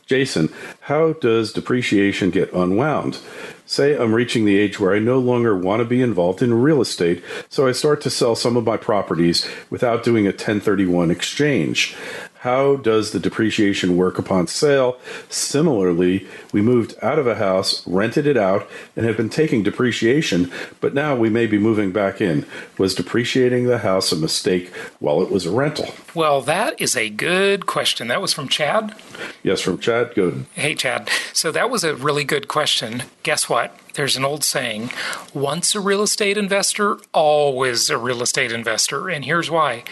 Jason, 0.10 0.52
how 0.82 1.14
does 1.14 1.54
depreciation 1.54 2.32
get 2.32 2.52
unwound? 2.52 3.20
Say 3.68 3.96
I'm 3.96 4.16
reaching 4.16 4.44
the 4.44 4.58
age 4.58 4.80
where 4.80 4.96
I 4.96 4.98
no 4.98 5.20
longer 5.20 5.56
want 5.56 5.82
to 5.82 5.86
be 5.86 6.02
involved 6.02 6.42
in 6.42 6.52
real 6.52 6.82
estate, 6.82 7.24
so 7.48 7.68
I 7.68 7.74
start 7.74 8.02
to 8.02 8.10
sell 8.10 8.36
some 8.36 8.58
of 8.58 8.64
my 8.64 8.76
properties 8.76 9.48
without 9.70 10.04
doing 10.04 10.26
a 10.26 10.32
1031 10.32 11.12
exchange. 11.12 11.96
How 12.40 12.78
does 12.78 13.12
the 13.12 13.20
depreciation 13.20 13.98
work 13.98 14.18
upon 14.18 14.48
sale? 14.48 14.98
Similarly, 15.28 16.26
we 16.54 16.62
moved 16.62 16.96
out 17.02 17.20
of 17.20 17.28
a 17.28 17.36
house, 17.36 17.86
rented 17.86 18.26
it 18.26 18.38
out, 18.38 18.66
and 18.96 19.06
have 19.06 19.18
been 19.18 19.28
taking 19.28 19.62
depreciation, 19.62 20.50
but 20.80 20.94
now 20.94 21.18
we 21.18 21.30
may 21.30 21.48
be 21.48 21.58
moving 21.58 21.92
back 21.92 22.22
in. 22.22 22.46
Was 22.78 22.96
depreciating 22.96 23.66
the 23.66 23.80
house 23.80 24.14
a 24.14 24.16
mistake 24.16 24.74
while 25.00 25.22
it 25.22 25.30
was 25.30 25.46
a 25.46 25.52
rental? 25.52 25.94
Well, 26.16 26.40
that 26.44 26.80
is 26.80 26.96
a 26.96 27.10
good 27.10 27.66
question. 27.66 28.08
That 28.08 28.22
was 28.22 28.32
from 28.32 28.48
Chad. 28.48 28.96
Yes, 29.44 29.60
from 29.60 29.78
Chad 29.78 30.16
Godin. 30.16 30.46
Hey, 30.54 30.76
Chad. 30.76 31.10
So 31.34 31.52
that 31.52 31.70
was 31.70 31.84
a 31.84 31.94
really 31.94 32.24
good 32.24 32.48
question. 32.48 33.04
Guess 33.24 33.50
what? 33.50 33.78
There's 33.96 34.16
an 34.16 34.24
old 34.24 34.46
saying 34.46 34.92
once 35.34 35.76
a 35.76 35.82
real 35.82 36.04
estate 36.04 36.38
investor, 36.38 37.00
always 37.14 37.90
a 37.90 37.98
real 37.98 38.22
estate 38.22 38.54
investor. 38.54 39.10
And 39.10 39.26
here's 39.26 39.52
why 39.52 39.84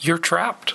you're 0.00 0.18
trapped. 0.18 0.74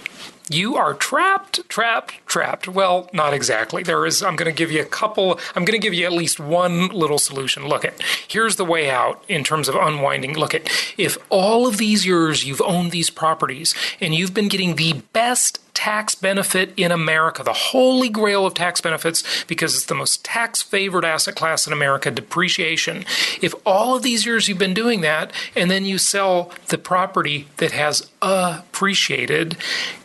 You 0.49 0.75
are 0.75 0.93
trapped, 0.93 1.67
trapped, 1.69 2.23
trapped. 2.27 2.67
Well, 2.67 3.09
not 3.11 3.33
exactly. 3.33 3.81
There 3.81 4.05
is, 4.05 4.21
I'm 4.21 4.35
going 4.35 4.51
to 4.51 4.55
give 4.55 4.71
you 4.71 4.81
a 4.81 4.85
couple, 4.85 5.39
I'm 5.55 5.65
going 5.65 5.79
to 5.79 5.83
give 5.83 5.93
you 5.95 6.05
at 6.05 6.13
least 6.13 6.39
one 6.39 6.89
little 6.89 7.17
solution. 7.17 7.67
Look 7.67 7.83
at, 7.83 7.99
here's 8.27 8.55
the 8.55 8.65
way 8.65 8.91
out 8.91 9.23
in 9.27 9.43
terms 9.43 9.67
of 9.67 9.75
unwinding. 9.75 10.35
Look 10.35 10.53
at, 10.53 10.69
if 10.97 11.17
all 11.29 11.65
of 11.65 11.77
these 11.77 12.05
years 12.05 12.45
you've 12.45 12.61
owned 12.61 12.91
these 12.91 13.09
properties 13.09 13.73
and 13.99 14.13
you've 14.13 14.35
been 14.35 14.47
getting 14.47 14.75
the 14.75 15.01
best 15.13 15.59
tax 15.75 16.15
benefit 16.15 16.73
in 16.75 16.91
America, 16.91 17.43
the 17.43 17.53
holy 17.53 18.09
grail 18.09 18.45
of 18.47 18.55
tax 18.55 18.81
benefits, 18.81 19.45
because 19.45 19.75
it's 19.75 19.85
the 19.85 19.93
most 19.93 20.25
tax 20.25 20.63
favored 20.63 21.05
asset 21.05 21.35
class 21.35 21.67
in 21.67 21.73
America, 21.73 22.09
depreciation. 22.09 23.05
If 23.41 23.53
all 23.65 23.95
of 23.95 24.01
these 24.01 24.25
years 24.25 24.47
you've 24.47 24.57
been 24.57 24.73
doing 24.73 25.01
that, 25.01 25.31
and 25.55 25.69
then 25.69 25.85
you 25.85 25.99
sell 25.99 26.51
the 26.69 26.79
property 26.79 27.47
that 27.57 27.71
has 27.71 28.09
appreciated, 28.21 29.57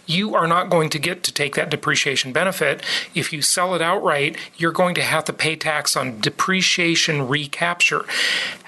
you 0.07 0.35
are 0.35 0.49
not 0.49 0.71
going 0.71 0.91
to 0.91 0.99
get 0.99 1.23
to 1.23 1.33
take 1.33 1.55
that 1.55 1.71
depreciation 1.71 2.33
benefit. 2.33 2.83
If 3.15 3.33
you 3.33 3.41
sell 3.41 3.75
it 3.75 3.81
outright, 3.81 4.37
you're 4.57 4.73
going 4.73 4.97
to 4.97 5.03
have 5.03 5.25
to 5.27 5.33
pay 5.33 5.55
tax 5.55 5.97
on 5.97 6.21
depreciation 6.21 7.29
recapture. 7.29 8.05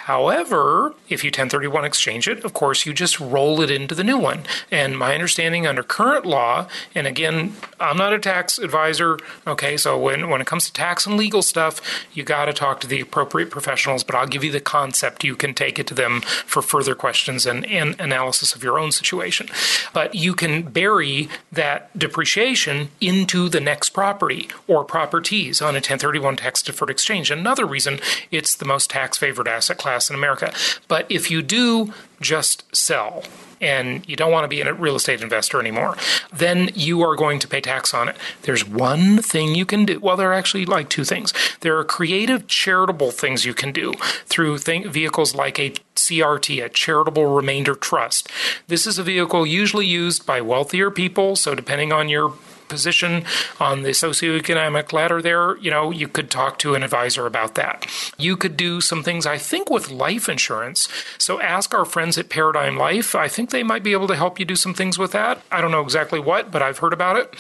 However, 0.07 0.95
if 1.09 1.23
you 1.23 1.29
1031 1.29 1.85
exchange 1.85 2.27
it, 2.27 2.45
of 2.45 2.53
course, 2.53 2.85
you 2.85 2.93
just 2.93 3.21
roll 3.21 3.61
it 3.61 3.71
into 3.71 3.95
the 3.95 4.03
new 4.03 4.19
one. 4.19 4.43
And 4.69 4.99
my 4.99 5.15
understanding 5.15 5.65
under 5.65 5.85
current 5.85 6.27
law, 6.27 6.67
and 6.93 7.07
again, 7.07 7.55
I'm 7.79 7.99
not 7.99 8.13
a 8.13 8.19
tax 8.19 8.59
advisor, 8.59 9.21
okay, 9.47 9.77
so 9.77 9.97
when, 9.97 10.29
when 10.29 10.41
it 10.41 10.49
comes 10.49 10.67
to 10.67 10.73
tax 10.73 11.07
and 11.07 11.17
legal 11.17 11.41
stuff, 11.41 11.81
you 12.13 12.25
got 12.25 12.47
to 12.47 12.53
talk 12.53 12.81
to 12.81 12.89
the 12.89 13.01
appropriate 13.01 13.49
professionals, 13.49 14.03
but 14.03 14.17
I'll 14.17 14.27
give 14.27 14.43
you 14.43 14.51
the 14.51 14.59
concept. 14.59 15.23
You 15.23 15.37
can 15.37 15.55
take 15.55 15.79
it 15.79 15.87
to 15.87 15.95
them 15.95 16.23
for 16.23 16.63
further 16.63 16.97
questions 16.97 17.47
and, 17.47 17.65
and 17.67 17.95
analysis 18.01 18.57
of 18.57 18.65
your 18.65 18.81
own 18.81 18.91
situation. 18.91 19.47
But 19.95 20.17
you 20.17 20.35
can 20.35 20.63
bury 20.63 21.29
that 21.53 21.97
depreciation 21.97 22.89
into 23.01 23.49
the 23.49 23.61
next 23.61 23.91
property 23.91 24.49
or 24.67 24.85
properties 24.85 25.63
on 25.63 25.75
a 25.75 25.79
1031 25.79 26.39
tax 26.39 26.61
deferred 26.61 26.91
exchange. 26.91 27.31
Another 27.31 27.65
reason 27.65 28.01
it's 28.33 28.57
the 28.57 28.65
most 28.65 28.91
tax 28.91 29.17
favored 29.17 29.47
asset 29.47 29.79
class 29.79 29.92
class 29.93 30.09
in 30.09 30.17
America. 30.17 30.53
But 30.89 31.07
if 31.11 31.31
you 31.31 31.43
do 31.43 31.93
just 32.21 32.65
sell 32.75 33.25
and 33.61 34.09
you 34.09 34.17
don't 34.17 34.33
want 34.33 34.45
to 34.45 34.49
be 34.49 34.61
a 34.63 34.73
real 34.73 34.97
estate 34.97 35.21
investor 35.21 35.61
anymore, 35.61 35.97
then 36.33 36.71
you 36.75 37.03
are 37.03 37.15
going 37.15 37.39
to 37.39 37.47
pay 37.47 37.61
tax 37.61 37.93
on 37.95 38.09
it. 38.09 38.17
There's 38.43 38.67
one 38.67 39.19
thing 39.19 39.55
you 39.55 39.67
can 39.67 39.85
do. 39.85 40.01
Well, 40.01 40.17
there 40.17 40.31
are 40.31 40.35
actually 40.35 40.65
like 40.65 40.89
two 40.89 41.05
things. 41.05 41.33
There 41.61 41.77
are 41.79 41.85
creative 41.85 42.47
charitable 42.47 43.11
things 43.13 43.45
you 43.45 43.55
can 43.55 43.71
do 43.71 43.93
through 44.27 44.59
th- 44.59 44.87
vehicles 44.87 45.35
like 45.35 45.61
a 45.61 45.75
CRT, 45.95 46.65
a 46.65 46.69
charitable 46.71 47.27
remainder 47.27 47.75
trust. 47.75 48.29
This 48.67 48.87
is 48.87 48.99
a 48.99 49.05
vehicle 49.05 49.47
usually 49.47 49.87
used 49.87 50.27
by 50.27 50.41
wealthier 50.41 50.91
people, 50.91 51.37
so 51.37 51.55
depending 51.55 51.93
on 51.93 52.09
your 52.09 52.33
position 52.73 53.25
on 53.61 53.83
the 53.83 53.91
socioeconomic 53.91 54.93
ladder 54.93 55.21
there, 55.21 55.59
you 55.59 55.71
know, 55.71 55.91
you 55.91 56.09
could 56.09 56.31
talk 56.31 56.59
to 56.59 56.75
an 56.75 56.83
advisor 56.83 57.27
about 57.27 57.55
that. 57.55 57.87
You 58.17 58.35
could 58.37 58.57
do 58.57 58.81
some 58.81 59.03
things, 59.03 59.27
I 59.27 59.37
think, 59.37 59.69
with 59.69 59.91
life 59.91 60.27
insurance. 60.29 60.89
So 61.19 61.41
ask 61.41 61.75
our 61.75 61.85
friends 61.85 62.17
at 62.17 62.31
Paradigm 62.31 62.79
Life. 62.79 63.15
I 63.15 63.29
think 63.29 63.51
they 63.51 63.63
might 63.63 63.83
be 63.83 63.93
able 63.93 64.09
to 64.09 64.17
help 64.17 64.41
you 64.41 64.47
do 64.47 64.57
some 64.57 64.73
things 64.73 64.99
with 64.99 65.13
that. 65.13 65.43
I 65.53 65.61
don't 65.61 65.71
know 65.71 65.83
exactly 65.83 66.19
what, 66.19 66.51
but 66.51 66.63
I've 66.63 66.79
heard 66.79 66.95
about 66.95 67.17
it. 67.17 67.35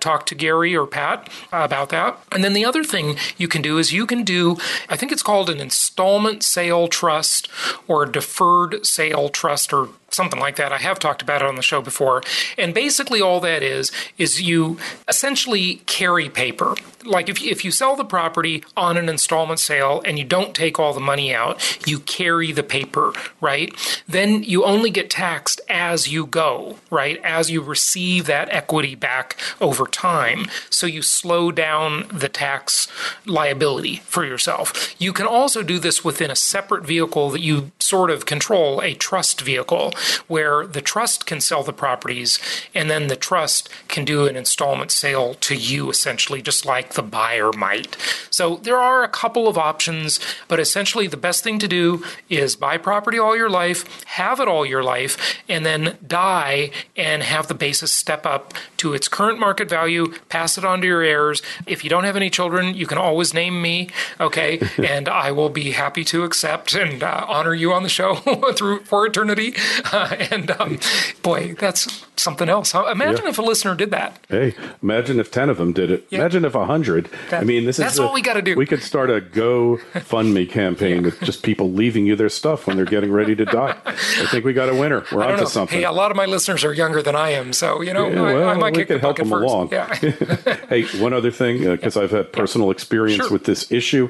Talk 0.00 0.26
to 0.26 0.34
Gary 0.34 0.76
or 0.76 0.86
Pat 0.86 1.30
about 1.50 1.88
that. 1.88 2.18
And 2.30 2.44
then 2.44 2.52
the 2.52 2.66
other 2.66 2.84
thing 2.84 3.16
you 3.38 3.48
can 3.48 3.62
do 3.62 3.78
is 3.78 3.92
you 3.92 4.06
can 4.06 4.22
do, 4.22 4.58
I 4.90 4.96
think 4.96 5.12
it's 5.12 5.22
called 5.22 5.48
an 5.48 5.60
installment 5.60 6.42
sale 6.42 6.88
trust 6.88 7.48
or 7.88 8.02
a 8.02 8.12
deferred 8.12 8.84
sale 8.84 9.30
trust 9.30 9.72
or 9.72 9.88
something 10.14 10.40
like 10.40 10.56
that. 10.56 10.72
I 10.72 10.78
have 10.78 10.98
talked 10.98 11.22
about 11.22 11.42
it 11.42 11.48
on 11.48 11.56
the 11.56 11.62
show 11.62 11.82
before. 11.82 12.22
And 12.56 12.72
basically, 12.72 13.20
all 13.20 13.40
that 13.40 13.62
is, 13.62 13.92
is 14.18 14.40
you 14.40 14.78
essentially 15.08 15.76
carry 15.86 16.28
paper. 16.28 16.74
Like 17.04 17.28
if, 17.28 17.42
if 17.42 17.64
you 17.64 17.70
sell 17.70 17.96
the 17.96 18.04
property 18.04 18.64
on 18.76 18.96
an 18.96 19.08
installment 19.08 19.60
sale 19.60 20.00
and 20.04 20.18
you 20.18 20.24
don't 20.24 20.54
take 20.54 20.78
all 20.78 20.94
the 20.94 21.00
money 21.00 21.34
out, 21.34 21.86
you 21.86 21.98
carry 22.00 22.50
the 22.52 22.62
paper, 22.62 23.12
right? 23.40 23.74
Then 24.08 24.42
you 24.42 24.64
only 24.64 24.90
get 24.90 25.10
taxed 25.10 25.60
as 25.68 26.10
you 26.10 26.24
go, 26.26 26.78
right? 26.90 27.20
As 27.22 27.50
you 27.50 27.60
receive 27.60 28.26
that 28.26 28.48
equity 28.50 28.94
back 28.94 29.36
over 29.60 29.86
time. 29.86 30.46
So 30.70 30.86
you 30.86 31.02
slow 31.02 31.52
down 31.52 32.06
the 32.12 32.28
tax 32.28 32.88
liability 33.26 33.96
for 34.06 34.24
yourself. 34.24 34.94
You 34.98 35.12
can 35.12 35.26
also 35.26 35.62
do 35.62 35.78
this 35.78 36.04
within 36.04 36.30
a 36.30 36.36
separate 36.36 36.86
vehicle 36.86 37.30
that 37.30 37.40
you 37.40 37.72
sort 37.78 38.10
of 38.10 38.24
control, 38.24 38.80
a 38.80 38.94
trust 38.94 39.42
vehicle 39.42 39.92
where 40.28 40.66
the 40.66 40.80
trust 40.80 41.26
can 41.26 41.40
sell 41.40 41.62
the 41.62 41.72
properties 41.72 42.38
and 42.74 42.90
then 42.90 43.06
the 43.06 43.16
trust 43.16 43.68
can 43.88 44.04
do 44.04 44.26
an 44.26 44.36
installment 44.36 44.90
sale 44.90 45.34
to 45.34 45.54
you, 45.54 45.90
essentially, 45.90 46.42
just 46.42 46.66
like 46.66 46.94
the 46.94 47.02
buyer 47.02 47.52
might. 47.52 47.96
So 48.30 48.56
there 48.56 48.78
are 48.78 49.02
a 49.02 49.08
couple 49.08 49.48
of 49.48 49.58
options, 49.58 50.20
but 50.48 50.60
essentially 50.60 51.06
the 51.06 51.16
best 51.16 51.44
thing 51.44 51.58
to 51.58 51.68
do 51.68 52.04
is 52.28 52.56
buy 52.56 52.78
property 52.78 53.18
all 53.18 53.36
your 53.36 53.50
life, 53.50 54.04
have 54.04 54.40
it 54.40 54.48
all 54.48 54.66
your 54.66 54.82
life, 54.82 55.16
and 55.48 55.64
then 55.64 55.98
die 56.06 56.70
and 56.96 57.22
have 57.22 57.48
the 57.48 57.54
basis 57.54 57.92
step 57.92 58.26
up 58.26 58.54
to 58.84 58.92
its 58.92 59.08
current 59.08 59.40
market 59.40 59.66
value, 59.66 60.12
pass 60.28 60.58
it 60.58 60.64
on 60.64 60.82
to 60.82 60.86
your 60.86 61.00
heirs. 61.00 61.40
If 61.66 61.84
you 61.84 61.88
don't 61.88 62.04
have 62.04 62.16
any 62.16 62.28
children, 62.28 62.74
you 62.74 62.86
can 62.86 62.98
always 62.98 63.32
name 63.32 63.62
me, 63.62 63.88
okay, 64.20 64.60
and 64.76 65.08
I 65.08 65.32
will 65.32 65.48
be 65.48 65.70
happy 65.70 66.04
to 66.04 66.22
accept 66.22 66.74
and 66.74 67.02
uh, 67.02 67.24
honor 67.26 67.54
you 67.54 67.72
on 67.72 67.82
the 67.82 67.88
show 67.88 68.14
through 68.56 68.80
for 68.80 69.06
eternity. 69.06 69.54
and 69.92 70.50
um, 70.50 70.78
boy, 71.22 71.54
that's 71.54 72.04
something 72.16 72.48
else. 72.48 72.74
Imagine 72.74 73.24
yeah. 73.24 73.30
if 73.30 73.38
a 73.38 73.42
listener 73.42 73.74
did 73.74 73.90
that. 73.90 74.18
Hey, 74.28 74.54
imagine 74.82 75.18
if 75.18 75.30
10 75.30 75.48
of 75.48 75.56
them 75.56 75.72
did 75.72 75.90
it. 75.90 76.06
Yeah. 76.10 76.20
Imagine 76.20 76.44
if 76.44 76.54
100. 76.54 77.10
That, 77.30 77.40
I 77.40 77.44
mean, 77.44 77.64
this 77.64 77.78
that's 77.78 77.94
is 77.94 78.00
what 78.00 78.12
we 78.12 78.20
got 78.20 78.34
to 78.34 78.42
do. 78.42 78.54
We 78.54 78.66
could 78.66 78.82
start 78.82 79.10
a 79.10 79.20
GoFundMe 79.20 80.48
campaign 80.48 80.96
yeah. 80.96 81.02
with 81.02 81.20
just 81.20 81.42
people 81.42 81.72
leaving 81.72 82.06
you 82.06 82.16
their 82.16 82.28
stuff 82.28 82.66
when 82.66 82.76
they're 82.76 82.84
getting 82.84 83.12
ready 83.12 83.34
to 83.34 83.44
die. 83.46 83.76
I 83.86 84.26
think 84.30 84.44
we 84.44 84.52
got 84.52 84.68
a 84.68 84.74
winner. 84.74 85.04
We're 85.10 85.24
onto 85.24 85.42
know. 85.42 85.48
something. 85.48 85.78
Hey, 85.78 85.84
a 85.84 85.92
lot 85.92 86.10
of 86.10 86.16
my 86.16 86.26
listeners 86.26 86.64
are 86.64 86.72
younger 86.72 87.02
than 87.02 87.16
I 87.16 87.30
am, 87.30 87.52
so, 87.52 87.80
you 87.80 87.92
know, 87.92 88.08
well, 88.08 88.48
I, 88.48 88.52
I, 88.52 88.54
might 88.56 88.73
we 88.76 88.84
could 88.84 89.00
help 89.00 89.16
them 89.16 89.28
first. 89.28 89.44
along. 89.44 89.70
Yeah. 89.72 89.94
hey, 90.68 90.84
one 90.98 91.12
other 91.12 91.30
thing, 91.30 91.64
because 91.64 91.96
uh, 91.96 92.02
I've 92.02 92.10
had 92.10 92.32
personal 92.32 92.70
experience 92.70 93.22
sure. 93.22 93.30
with 93.30 93.44
this 93.44 93.70
issue. 93.70 94.08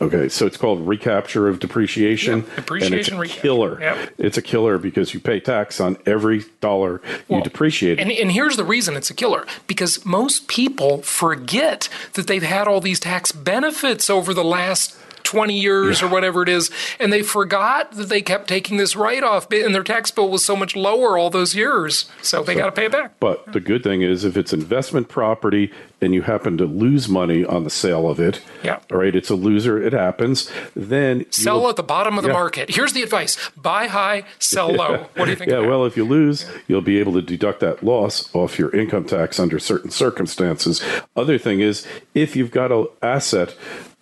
Okay, 0.00 0.28
so 0.28 0.46
it's 0.46 0.56
called 0.56 0.86
recapture 0.86 1.48
of 1.48 1.58
depreciation. 1.58 2.40
Depreciation 2.56 3.14
and 3.14 3.24
it's 3.24 3.36
a 3.36 3.40
killer. 3.40 4.08
It's 4.18 4.38
a 4.38 4.42
killer 4.42 4.78
because 4.78 5.14
you 5.14 5.20
pay 5.20 5.40
tax 5.40 5.80
on 5.80 5.96
every 6.06 6.44
dollar 6.60 7.00
you 7.28 7.42
depreciate. 7.42 7.98
And, 7.98 8.10
and 8.10 8.32
here's 8.32 8.56
the 8.56 8.64
reason 8.64 8.96
it's 8.96 9.10
a 9.10 9.14
killer 9.14 9.46
because 9.66 10.04
most 10.04 10.48
people 10.48 11.02
forget 11.02 11.88
that 12.14 12.26
they've 12.26 12.42
had 12.42 12.68
all 12.68 12.80
these 12.80 13.00
tax 13.00 13.32
benefits 13.32 14.10
over 14.10 14.34
the 14.34 14.44
last 14.44 14.96
20 15.24 15.58
years 15.58 16.00
yeah. 16.00 16.06
or 16.06 16.10
whatever 16.10 16.42
it 16.42 16.48
is, 16.48 16.70
and 16.98 17.12
they 17.12 17.22
forgot 17.22 17.92
that 17.92 18.08
they 18.08 18.22
kept 18.22 18.48
taking 18.48 18.76
this 18.76 18.96
write 18.96 19.22
off, 19.22 19.50
and 19.50 19.74
their 19.74 19.82
tax 19.82 20.10
bill 20.10 20.30
was 20.30 20.44
so 20.44 20.56
much 20.56 20.76
lower 20.76 21.18
all 21.18 21.30
those 21.30 21.54
years. 21.54 22.10
So 22.22 22.42
they 22.42 22.54
so, 22.54 22.60
got 22.60 22.66
to 22.66 22.72
pay 22.72 22.86
it 22.86 22.92
back. 22.92 23.18
But 23.20 23.52
the 23.52 23.60
good 23.60 23.82
thing 23.82 24.02
is, 24.02 24.24
if 24.24 24.36
it's 24.36 24.52
investment 24.52 25.08
property 25.08 25.70
and 26.00 26.14
you 26.14 26.22
happen 26.22 26.58
to 26.58 26.64
lose 26.64 27.08
money 27.08 27.44
on 27.44 27.64
the 27.64 27.70
sale 27.70 28.08
of 28.08 28.18
it, 28.18 28.40
yeah. 28.62 28.80
all 28.90 28.98
right, 28.98 29.14
it's 29.14 29.30
a 29.30 29.34
loser, 29.34 29.80
it 29.80 29.92
happens, 29.92 30.50
then 30.74 31.30
sell 31.30 31.68
at 31.68 31.76
the 31.76 31.82
bottom 31.82 32.18
of 32.18 32.24
the 32.24 32.30
yeah. 32.30 32.34
market. 32.34 32.74
Here's 32.74 32.92
the 32.92 33.02
advice 33.02 33.36
buy 33.56 33.86
high, 33.86 34.24
sell 34.38 34.72
low. 34.72 35.06
What 35.14 35.26
do 35.26 35.30
you 35.30 35.36
think? 35.36 35.50
Yeah, 35.50 35.60
well, 35.60 35.86
if 35.86 35.96
you 35.96 36.04
lose, 36.04 36.48
you'll 36.66 36.80
be 36.80 36.98
able 36.98 37.12
to 37.14 37.22
deduct 37.22 37.60
that 37.60 37.82
loss 37.82 38.34
off 38.34 38.58
your 38.58 38.74
income 38.74 39.04
tax 39.04 39.38
under 39.38 39.58
certain 39.58 39.90
circumstances. 39.90 40.82
Other 41.16 41.38
thing 41.38 41.60
is, 41.60 41.86
if 42.14 42.36
you've 42.36 42.50
got 42.50 42.72
an 42.72 42.86
asset 43.02 43.54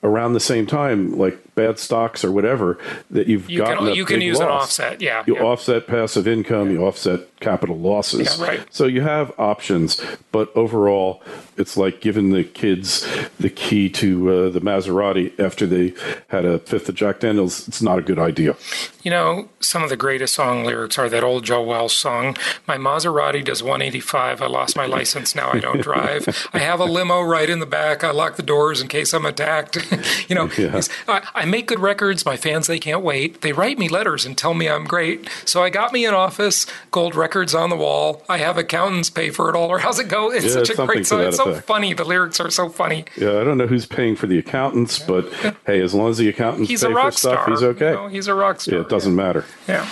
around 0.02 0.32
the 0.32 0.40
same 0.40 0.66
time, 0.66 1.16
like 1.18 1.38
bad 1.54 1.78
stocks 1.78 2.24
or 2.24 2.32
whatever 2.32 2.78
that 3.10 3.26
you've 3.26 3.50
You 3.50 3.58
gotten 3.58 3.86
can 3.86 3.94
you 3.94 4.04
can 4.04 4.20
use 4.20 4.40
an 4.40 4.48
offset. 4.48 5.00
Yeah. 5.00 5.24
You 5.26 5.36
yeah. 5.36 5.42
offset 5.42 5.86
passive 5.86 6.26
income, 6.26 6.70
you 6.70 6.84
offset 6.84 7.20
capital 7.40 7.78
losses. 7.78 8.38
Yeah, 8.38 8.46
right. 8.46 8.66
So 8.70 8.86
you 8.86 9.00
have 9.00 9.32
options, 9.38 10.00
but 10.30 10.54
overall, 10.56 11.22
it's 11.56 11.76
like 11.76 12.00
giving 12.00 12.30
the 12.30 12.44
kids 12.44 13.06
the 13.38 13.50
key 13.50 13.88
to 13.90 14.30
uh, 14.30 14.50
the 14.50 14.60
Maserati 14.60 15.38
after 15.38 15.66
they 15.66 15.94
had 16.28 16.44
a 16.44 16.58
fifth 16.60 16.88
of 16.88 16.94
Jack 16.94 17.20
Daniels. 17.20 17.66
It's 17.68 17.82
not 17.82 17.98
a 17.98 18.02
good 18.02 18.18
idea. 18.18 18.56
You 19.02 19.10
know, 19.10 19.48
some 19.60 19.82
of 19.82 19.88
the 19.88 19.96
greatest 19.96 20.34
song 20.34 20.64
lyrics 20.64 20.98
are 20.98 21.08
that 21.08 21.24
old 21.24 21.44
Joe 21.44 21.62
Walsh 21.62 21.94
song, 21.94 22.36
My 22.66 22.76
Maserati 22.76 23.42
does 23.44 23.62
185. 23.62 24.42
I 24.42 24.46
lost 24.46 24.76
my 24.76 24.86
license. 24.86 25.34
Now 25.34 25.50
I 25.50 25.58
don't 25.58 25.80
drive. 25.82 26.48
I 26.52 26.58
have 26.58 26.80
a 26.80 26.84
limo 26.84 27.22
right 27.22 27.48
in 27.48 27.60
the 27.60 27.66
back. 27.66 28.04
I 28.04 28.10
lock 28.10 28.36
the 28.36 28.42
doors 28.42 28.80
in 28.80 28.88
case 28.88 29.12
I'm 29.14 29.24
attacked. 29.26 29.78
you 30.28 30.34
know, 30.34 30.50
Yeah. 30.58 30.80
I, 31.08 31.22
I 31.40 31.46
make 31.46 31.66
good 31.66 31.80
records. 31.80 32.26
My 32.26 32.36
fans, 32.36 32.66
they 32.66 32.78
can't 32.78 33.02
wait. 33.02 33.40
They 33.40 33.52
write 33.52 33.78
me 33.78 33.88
letters 33.88 34.26
and 34.26 34.36
tell 34.36 34.52
me 34.52 34.68
I'm 34.68 34.84
great. 34.84 35.26
So 35.46 35.62
I 35.62 35.70
got 35.70 35.92
me 35.92 36.04
an 36.04 36.12
office, 36.12 36.66
gold 36.90 37.14
records 37.14 37.54
on 37.54 37.70
the 37.70 37.76
wall. 37.76 38.22
I 38.28 38.36
have 38.38 38.58
accountants 38.58 39.08
pay 39.08 39.30
for 39.30 39.48
it 39.48 39.56
all. 39.56 39.68
Or 39.70 39.78
how's 39.78 39.98
it 39.98 40.08
go? 40.08 40.30
It's 40.30 40.44
Yeah, 40.44 40.50
such 40.62 40.70
a 40.70 40.86
great 40.86 41.06
song. 41.06 41.22
It's 41.22 41.38
so 41.38 41.48
effect. 41.50 41.66
funny. 41.66 41.94
The 41.94 42.04
lyrics 42.04 42.40
are 42.40 42.50
so 42.50 42.68
funny. 42.68 43.06
Yeah, 43.16 43.40
I 43.40 43.44
don't 43.44 43.56
know 43.56 43.66
who's 43.66 43.86
paying 43.86 44.16
for 44.16 44.26
the 44.26 44.38
accountants, 44.38 44.98
but 44.98 45.32
hey, 45.66 45.80
as 45.80 45.94
long 45.94 46.10
as 46.10 46.18
the 46.18 46.28
accountants 46.28 46.68
He's 46.68 46.82
pay 46.84 46.90
a 46.90 46.94
rock 46.94 47.12
for 47.14 47.18
stuff, 47.18 47.42
star. 47.42 47.50
he's 47.50 47.62
okay. 47.62 47.90
You 47.90 47.96
know, 47.96 48.08
he's 48.08 48.26
a 48.28 48.34
rock 48.34 48.60
star. 48.60 48.74
yeah, 48.74 48.80
it 48.82 48.90
doesn't 48.90 49.16
matter. 49.16 49.46
Yeah. 49.66 49.88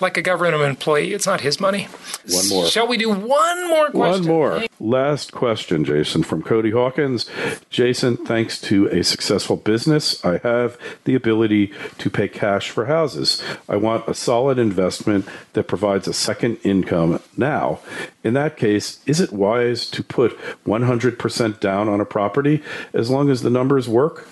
Like 0.00 0.16
a 0.16 0.22
government 0.22 0.62
employee, 0.64 1.12
it's 1.12 1.26
not 1.26 1.40
his 1.40 1.58
money. 1.60 1.88
One 2.30 2.48
more. 2.48 2.66
Shall 2.66 2.86
we 2.86 2.96
do 2.96 3.10
one 3.10 3.68
more 3.68 3.90
question? 3.90 4.26
One 4.26 4.26
more. 4.26 4.62
Last 4.80 5.32
question, 5.32 5.84
Jason, 5.84 6.22
from 6.22 6.42
Cody 6.42 6.70
Hawkins. 6.70 7.28
Jason, 7.70 8.16
thanks 8.16 8.60
to 8.62 8.86
a 8.88 9.02
successful 9.02 9.56
business, 9.56 10.24
I 10.24 10.38
have 10.38 10.78
the 11.04 11.14
ability 11.14 11.72
to 11.98 12.10
pay 12.10 12.28
cash 12.28 12.70
for 12.70 12.86
houses. 12.86 13.42
I 13.68 13.76
want 13.76 14.08
a 14.08 14.14
solid 14.14 14.58
investment 14.58 15.26
that 15.52 15.68
provides 15.68 16.08
a 16.08 16.12
second 16.12 16.58
income 16.62 17.20
now. 17.36 17.80
In 18.22 18.34
that 18.34 18.56
case, 18.56 19.00
is 19.06 19.20
it 19.20 19.32
wise 19.32 19.88
to 19.90 20.02
put 20.02 20.38
100% 20.66 21.60
down 21.60 21.88
on 21.88 22.00
a 22.00 22.04
property 22.04 22.62
as 22.92 23.10
long 23.10 23.30
as 23.30 23.42
the 23.42 23.50
numbers 23.50 23.88
work? 23.88 24.28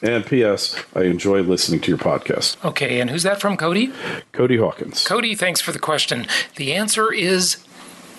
And 0.00 0.24
P.S. 0.24 0.82
I 0.94 1.02
enjoy 1.02 1.42
listening 1.42 1.80
to 1.82 1.90
your 1.90 1.98
podcast. 1.98 2.62
Okay, 2.64 2.98
and 3.00 3.10
who's 3.10 3.24
that 3.24 3.40
from, 3.40 3.56
Cody? 3.58 3.92
Cody 4.32 4.56
Hawkins. 4.56 5.06
Cody, 5.06 5.34
thanks 5.34 5.60
for 5.60 5.72
the 5.72 5.78
question. 5.78 6.26
The 6.56 6.72
answer 6.72 7.12
is 7.12 7.62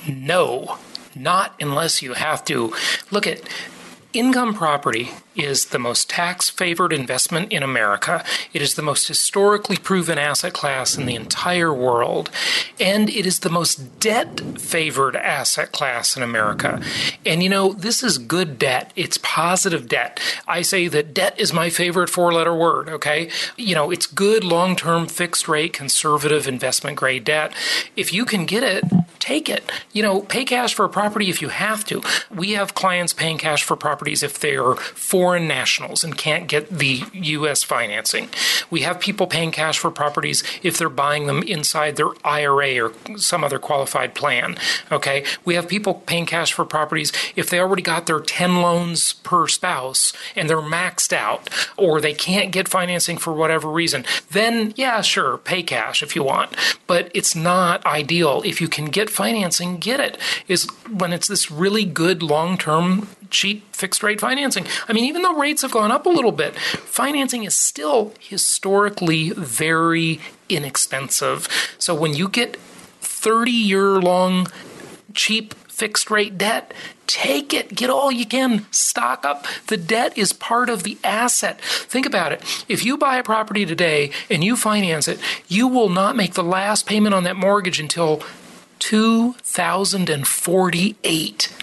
no, 0.08 0.78
not 1.16 1.56
unless 1.60 2.02
you 2.02 2.14
have 2.14 2.46
to. 2.46 2.74
Look 3.10 3.26
at 3.26 3.42
income 4.14 4.54
property 4.54 5.10
is 5.38 5.68
the 5.68 5.80
most 5.80 6.10
tax 6.10 6.50
favored 6.50 6.92
investment 6.92 7.52
in 7.52 7.64
America. 7.64 8.24
It 8.54 8.62
is 8.62 8.76
the 8.76 8.82
most 8.82 9.08
historically 9.08 9.78
proven 9.78 10.18
asset 10.18 10.54
class 10.54 10.98
in 10.98 11.06
the 11.06 11.16
entire 11.16 11.74
world. 11.74 12.30
And 12.80 13.10
it 13.10 13.26
is 13.26 13.40
the 13.40 13.50
most 13.50 14.00
debt 14.00 14.42
favored 14.60 15.16
asset 15.16 15.72
class 15.72 16.18
in 16.18 16.24
America. 16.24 16.82
And 17.26 17.44
you 17.44 17.50
know, 17.50 17.74
this 17.74 18.04
is 18.04 18.18
good 18.18 18.58
debt. 18.58 18.92
It's 18.96 19.18
positive 19.18 19.88
debt. 19.88 20.20
I 20.48 20.62
say 20.62 20.88
that 20.88 21.14
debt 21.14 21.40
is 21.40 21.54
my 21.54 21.70
favorite 21.70 22.10
four 22.10 22.34
letter 22.34 22.56
word, 22.56 22.90
okay? 22.90 23.30
You 23.56 23.76
know, 23.76 23.92
it's 23.92 24.06
good 24.06 24.44
long 24.44 24.76
term 24.76 25.08
fixed 25.08 25.48
rate 25.48 25.74
conservative 25.74 26.48
investment 26.48 26.98
grade 26.98 27.24
debt. 27.24 27.54
If 27.96 28.12
you 28.14 28.26
can 28.26 28.46
get 28.46 28.64
it, 28.64 28.84
take 29.20 29.50
it. 29.50 29.70
You 29.92 30.04
know, 30.04 30.22
pay 30.22 30.46
cash 30.46 30.74
for 30.74 30.86
a 30.86 30.90
property 30.90 31.30
if 31.30 31.42
you 31.42 31.50
have 31.50 31.86
to. 31.86 32.02
We 32.34 32.52
have 32.52 32.74
clients 32.74 33.14
paying 33.14 33.38
cash 33.38 33.64
for 33.64 33.76
properties 33.76 34.24
if 34.24 34.40
they 34.40 34.56
are 34.56 34.76
foreign 35.28 35.46
nationals 35.46 36.06
and 36.06 36.18
can't 36.18 36.48
get 36.48 36.70
the 36.70 37.04
U.S. 37.12 37.62
financing. 37.62 38.30
We 38.70 38.84
have 38.84 38.98
people 38.98 39.28
paying 39.28 39.52
cash 39.52 39.78
for 39.78 39.92
properties 39.92 40.42
if 40.64 40.78
they're 40.78 40.88
buying 40.88 41.28
them 41.28 41.44
inside 41.44 41.98
their 41.98 42.12
IRA 42.24 42.80
or 42.80 42.94
some 43.18 43.44
other 43.44 43.60
qualified 43.60 44.16
plan. 44.16 44.56
Okay. 44.90 45.26
We 45.44 45.56
have 45.56 45.68
people 45.68 45.96
paying 45.96 46.26
cash 46.26 46.54
for 46.54 46.64
properties 46.64 47.12
if 47.36 47.50
they 47.50 47.60
already 47.60 47.82
got 47.82 48.06
their 48.06 48.22
10 48.22 48.62
loans 48.62 49.12
per 49.12 49.50
spouse 49.50 50.14
and 50.34 50.50
they're 50.50 50.60
maxed 50.60 51.12
out 51.12 51.50
or 51.76 52.00
they 52.00 52.14
can't 52.14 52.54
get 52.54 52.70
financing 52.70 53.18
for 53.18 53.34
whatever 53.34 53.70
reason. 53.70 54.06
Then, 54.32 54.74
yeah, 54.78 55.02
sure, 55.02 55.40
pay 55.40 55.62
cash 55.62 56.02
if 56.02 56.16
you 56.16 56.24
want. 56.24 56.56
But 56.88 57.12
it's 57.14 57.36
not 57.36 57.86
ideal. 57.86 58.44
If 58.46 58.62
you 58.62 58.70
can 58.70 58.86
get 58.86 59.10
financing, 59.10 59.76
get 59.76 60.00
it. 60.00 60.18
Is 60.48 60.70
when 60.90 61.12
it's 61.12 61.28
this 61.28 61.52
really 61.52 61.84
good 61.84 62.24
long 62.24 62.58
term 62.58 63.10
cheap 63.30 63.76
fixed 63.76 64.04
rate 64.04 64.20
financing. 64.20 64.66
I 64.88 64.94
mean, 64.94 65.06
even 65.06 65.22
though 65.22 65.36
rates 65.36 65.62
have 65.62 65.72
gone 65.72 65.92
up 65.92 66.06
a 66.06 66.10
little 66.10 66.32
bit, 66.32 66.56
financing 66.56 67.44
is 67.44 67.56
still 67.56 68.14
historically 68.20 69.32
very 69.32 70.20
inexpensive. 70.50 71.48
So 71.78 71.96
when 71.96 72.14
you 72.14 72.30
get 72.30 72.58
30 73.02 73.52
year 73.52 74.02
long 74.02 74.48
cheap 75.14 75.54
fixed 75.68 76.10
rate 76.10 76.38
debt, 76.38 76.74
take 77.06 77.54
it. 77.54 77.76
Get 77.76 77.90
all 77.90 78.12
you 78.12 78.26
can. 78.26 78.66
Stock 78.72 79.24
up. 79.24 79.46
The 79.68 79.78
debt 79.78 80.18
is 80.18 80.34
part 80.34 80.70
of 80.70 80.84
the 80.84 80.98
asset. 81.04 81.62
Think 81.62 82.06
about 82.06 82.32
it. 82.32 82.42
If 82.68 82.84
you 82.84 82.98
buy 82.98 83.18
a 83.18 83.24
property 83.24 83.66
today 83.66 84.12
and 84.30 84.44
you 84.44 84.56
finance 84.56 85.08
it, 85.08 85.20
you 85.48 85.68
will 85.68 85.90
not 85.90 86.16
make 86.16 86.34
the 86.34 86.44
last 86.44 86.88
payment 86.88 87.14
on 87.14 87.24
that 87.24 87.36
mortgage 87.36 87.80
until 87.80 88.24
2048. 88.80 91.54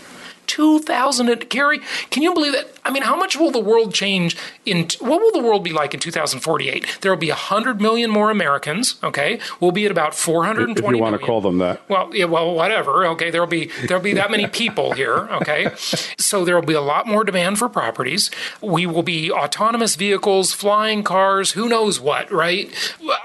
2000 0.46 1.28
and 1.28 1.48
Gary, 1.48 1.80
can 2.11 2.22
you 2.22 2.35
believe 2.35 2.52
that? 2.52 2.73
I 2.87 2.90
mean, 2.90 3.03
how 3.03 3.16
much 3.16 3.37
will 3.37 3.51
the 3.51 3.61
world 3.61 3.94
change 3.94 4.37
in 4.66 4.88
what 5.01 5.20
will 5.20 5.33
the 5.33 5.40
world 5.40 5.64
be 5.64 5.73
like 5.73 5.94
in 5.94 6.01
2048? 6.01 6.99
There 7.01 7.11
will 7.11 7.18
be 7.18 7.31
100 7.31 7.81
million 7.81 8.11
more 8.11 8.31
Americans, 8.31 8.97
okay? 9.03 9.40
We'll 9.59 9.73
be 9.73 9.87
at 9.87 9.90
about 9.90 10.14
420 10.14 10.81
If 10.83 10.97
you 10.97 11.03
want 11.03 11.18
to 11.18 11.25
call 11.25 11.40
them 11.40 11.59
that. 11.59 11.88
Well, 11.88 12.14
yeah, 12.14 12.27
well, 12.27 12.55
whatever. 12.55 13.07
Okay, 13.07 13.31
there'll 13.31 13.47
be 13.47 13.70
there'll 13.87 14.03
be 14.03 14.12
that 14.14 14.31
many 14.31 14.47
people 14.47 14.92
here. 14.92 15.29
Okay, 15.31 15.73
so 16.18 16.44
there 16.44 16.55
will 16.55 16.66
be 16.66 16.75
a 16.75 16.83
lot 16.83 17.07
more 17.07 17.25
demand 17.25 17.59
for 17.59 17.70
properties. 17.70 18.31
We 18.61 18.85
will 18.85 19.03
be 19.03 19.31
autonomous 19.31 19.97
vehicles, 19.97 20.53
flying 20.53 21.03
cars, 21.03 21.53
who 21.53 21.68
knows 21.68 21.99
what, 22.01 22.31
right? 22.31 22.70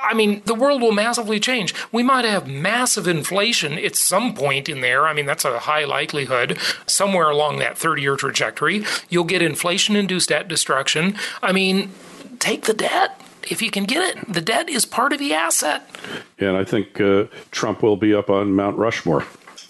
I 0.01 0.13
mean, 0.13 0.41
the 0.45 0.55
world 0.55 0.81
will 0.81 0.93
massively 0.93 1.39
change. 1.39 1.73
We 1.91 2.03
might 2.03 2.23
have 2.23 2.47
massive 2.47 3.07
inflation 3.07 3.77
at 3.77 3.97
some 3.97 4.33
point 4.33 4.69
in 4.69 4.79
there. 4.79 5.05
I 5.05 5.13
mean, 5.13 5.25
that's 5.25 5.43
a 5.43 5.59
high 5.59 5.83
likelihood. 5.83 6.57
Somewhere 6.85 7.29
along 7.29 7.59
that 7.59 7.75
30-year 7.75 8.15
trajectory, 8.15 8.85
you'll 9.09 9.25
get 9.25 9.41
inflation-induced 9.49 10.29
debt 10.29 10.47
destruction. 10.47 11.15
I 11.41 11.51
mean, 11.51 11.91
take 12.39 12.63
the 12.63 12.73
debt 12.73 13.19
if 13.49 13.61
you 13.61 13.71
can 13.71 13.85
get 13.85 14.17
it. 14.17 14.33
The 14.33 14.41
debt 14.41 14.69
is 14.69 14.85
part 14.85 15.13
of 15.13 15.19
the 15.19 15.33
asset. 15.33 15.89
And 16.37 16.55
I 16.55 16.63
think 16.63 16.99
uh, 17.01 17.25
Trump 17.51 17.81
will 17.81 17.97
be 17.97 18.13
up 18.13 18.29
on 18.29 18.53
Mount 18.53 18.77
Rushmore. 18.77 19.25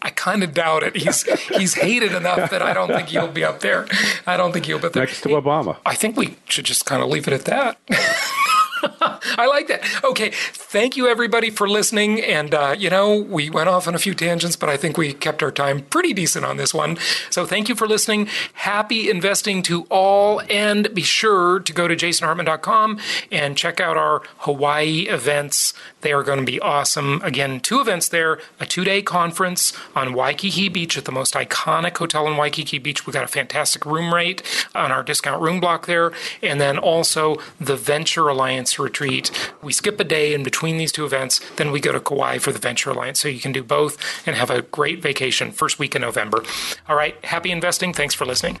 I 0.00 0.10
kind 0.10 0.42
of 0.42 0.54
doubt 0.54 0.82
it. 0.82 0.96
He's 0.96 1.22
he's 1.48 1.74
hated 1.74 2.12
enough 2.12 2.50
that 2.50 2.62
I 2.62 2.72
don't 2.72 2.88
think 2.88 3.08
he'll 3.08 3.28
be 3.28 3.44
up 3.44 3.60
there. 3.60 3.86
I 4.26 4.36
don't 4.36 4.52
think 4.52 4.66
he'll 4.66 4.78
be 4.78 4.86
up 4.86 4.92
there. 4.92 5.04
Next 5.04 5.22
to 5.22 5.28
Obama. 5.30 5.76
I 5.84 5.94
think 5.94 6.16
we 6.16 6.36
should 6.46 6.64
just 6.64 6.86
kind 6.86 7.02
of 7.02 7.08
leave 7.08 7.28
it 7.28 7.34
at 7.34 7.44
that. 7.44 7.78
I 9.00 9.46
like 9.46 9.68
that. 9.68 9.82
Okay, 10.04 10.30
thank 10.32 10.96
you 10.96 11.08
everybody 11.08 11.50
for 11.50 11.68
listening. 11.68 12.20
And 12.20 12.54
uh, 12.54 12.74
you 12.78 12.90
know, 12.90 13.16
we 13.16 13.50
went 13.50 13.68
off 13.68 13.88
on 13.88 13.94
a 13.94 13.98
few 13.98 14.14
tangents, 14.14 14.56
but 14.56 14.68
I 14.68 14.76
think 14.76 14.96
we 14.96 15.12
kept 15.12 15.42
our 15.42 15.50
time 15.50 15.82
pretty 15.82 16.12
decent 16.12 16.44
on 16.44 16.56
this 16.56 16.72
one. 16.72 16.98
So 17.30 17.46
thank 17.46 17.68
you 17.68 17.74
for 17.74 17.86
listening. 17.86 18.28
Happy 18.54 19.10
investing 19.10 19.62
to 19.64 19.86
all, 19.90 20.42
and 20.50 20.92
be 20.94 21.02
sure 21.02 21.60
to 21.60 21.72
go 21.72 21.88
to 21.88 21.96
jasonhartman.com 21.96 22.98
and 23.30 23.56
check 23.56 23.80
out 23.80 23.96
our 23.96 24.22
Hawaii 24.38 25.02
events. 25.08 25.74
They 26.00 26.12
are 26.12 26.22
going 26.22 26.38
to 26.38 26.44
be 26.44 26.60
awesome. 26.60 27.20
Again, 27.22 27.60
two 27.60 27.80
events 27.80 28.08
there: 28.08 28.40
a 28.60 28.66
two-day 28.66 29.02
conference 29.02 29.72
on 29.94 30.12
Waikiki 30.12 30.68
Beach 30.68 30.96
at 30.96 31.04
the 31.04 31.12
most 31.12 31.34
iconic 31.34 31.96
hotel 31.96 32.26
in 32.26 32.36
Waikiki 32.36 32.78
Beach. 32.78 33.06
We 33.06 33.12
got 33.12 33.24
a 33.24 33.28
fantastic 33.28 33.84
room 33.84 34.14
rate 34.14 34.42
on 34.74 34.92
our 34.92 35.02
discount 35.02 35.42
room 35.42 35.60
block 35.60 35.86
there, 35.86 36.12
and 36.42 36.60
then 36.60 36.78
also 36.78 37.36
the 37.60 37.76
Venture 37.76 38.28
Alliance 38.28 38.78
retreat. 38.78 39.30
We 39.62 39.72
skip 39.72 39.98
a 39.98 40.04
day 40.04 40.34
in 40.34 40.42
between 40.42 40.76
these 40.76 40.92
two 40.92 41.04
events, 41.04 41.40
then 41.56 41.72
we 41.72 41.80
go 41.80 41.92
to 41.92 42.00
Kauai 42.00 42.38
for 42.38 42.52
the 42.52 42.58
Venture 42.58 42.90
Alliance. 42.90 43.20
So 43.20 43.28
you 43.28 43.40
can 43.40 43.52
do 43.52 43.62
both 43.62 43.98
and 44.26 44.36
have 44.36 44.50
a 44.50 44.62
great 44.62 45.02
vacation 45.02 45.50
first 45.52 45.78
week 45.78 45.94
in 45.94 46.02
November. 46.02 46.44
All 46.88 46.96
right, 46.96 47.22
happy 47.24 47.50
investing. 47.50 47.92
Thanks 47.92 48.14
for 48.14 48.24
listening. 48.24 48.60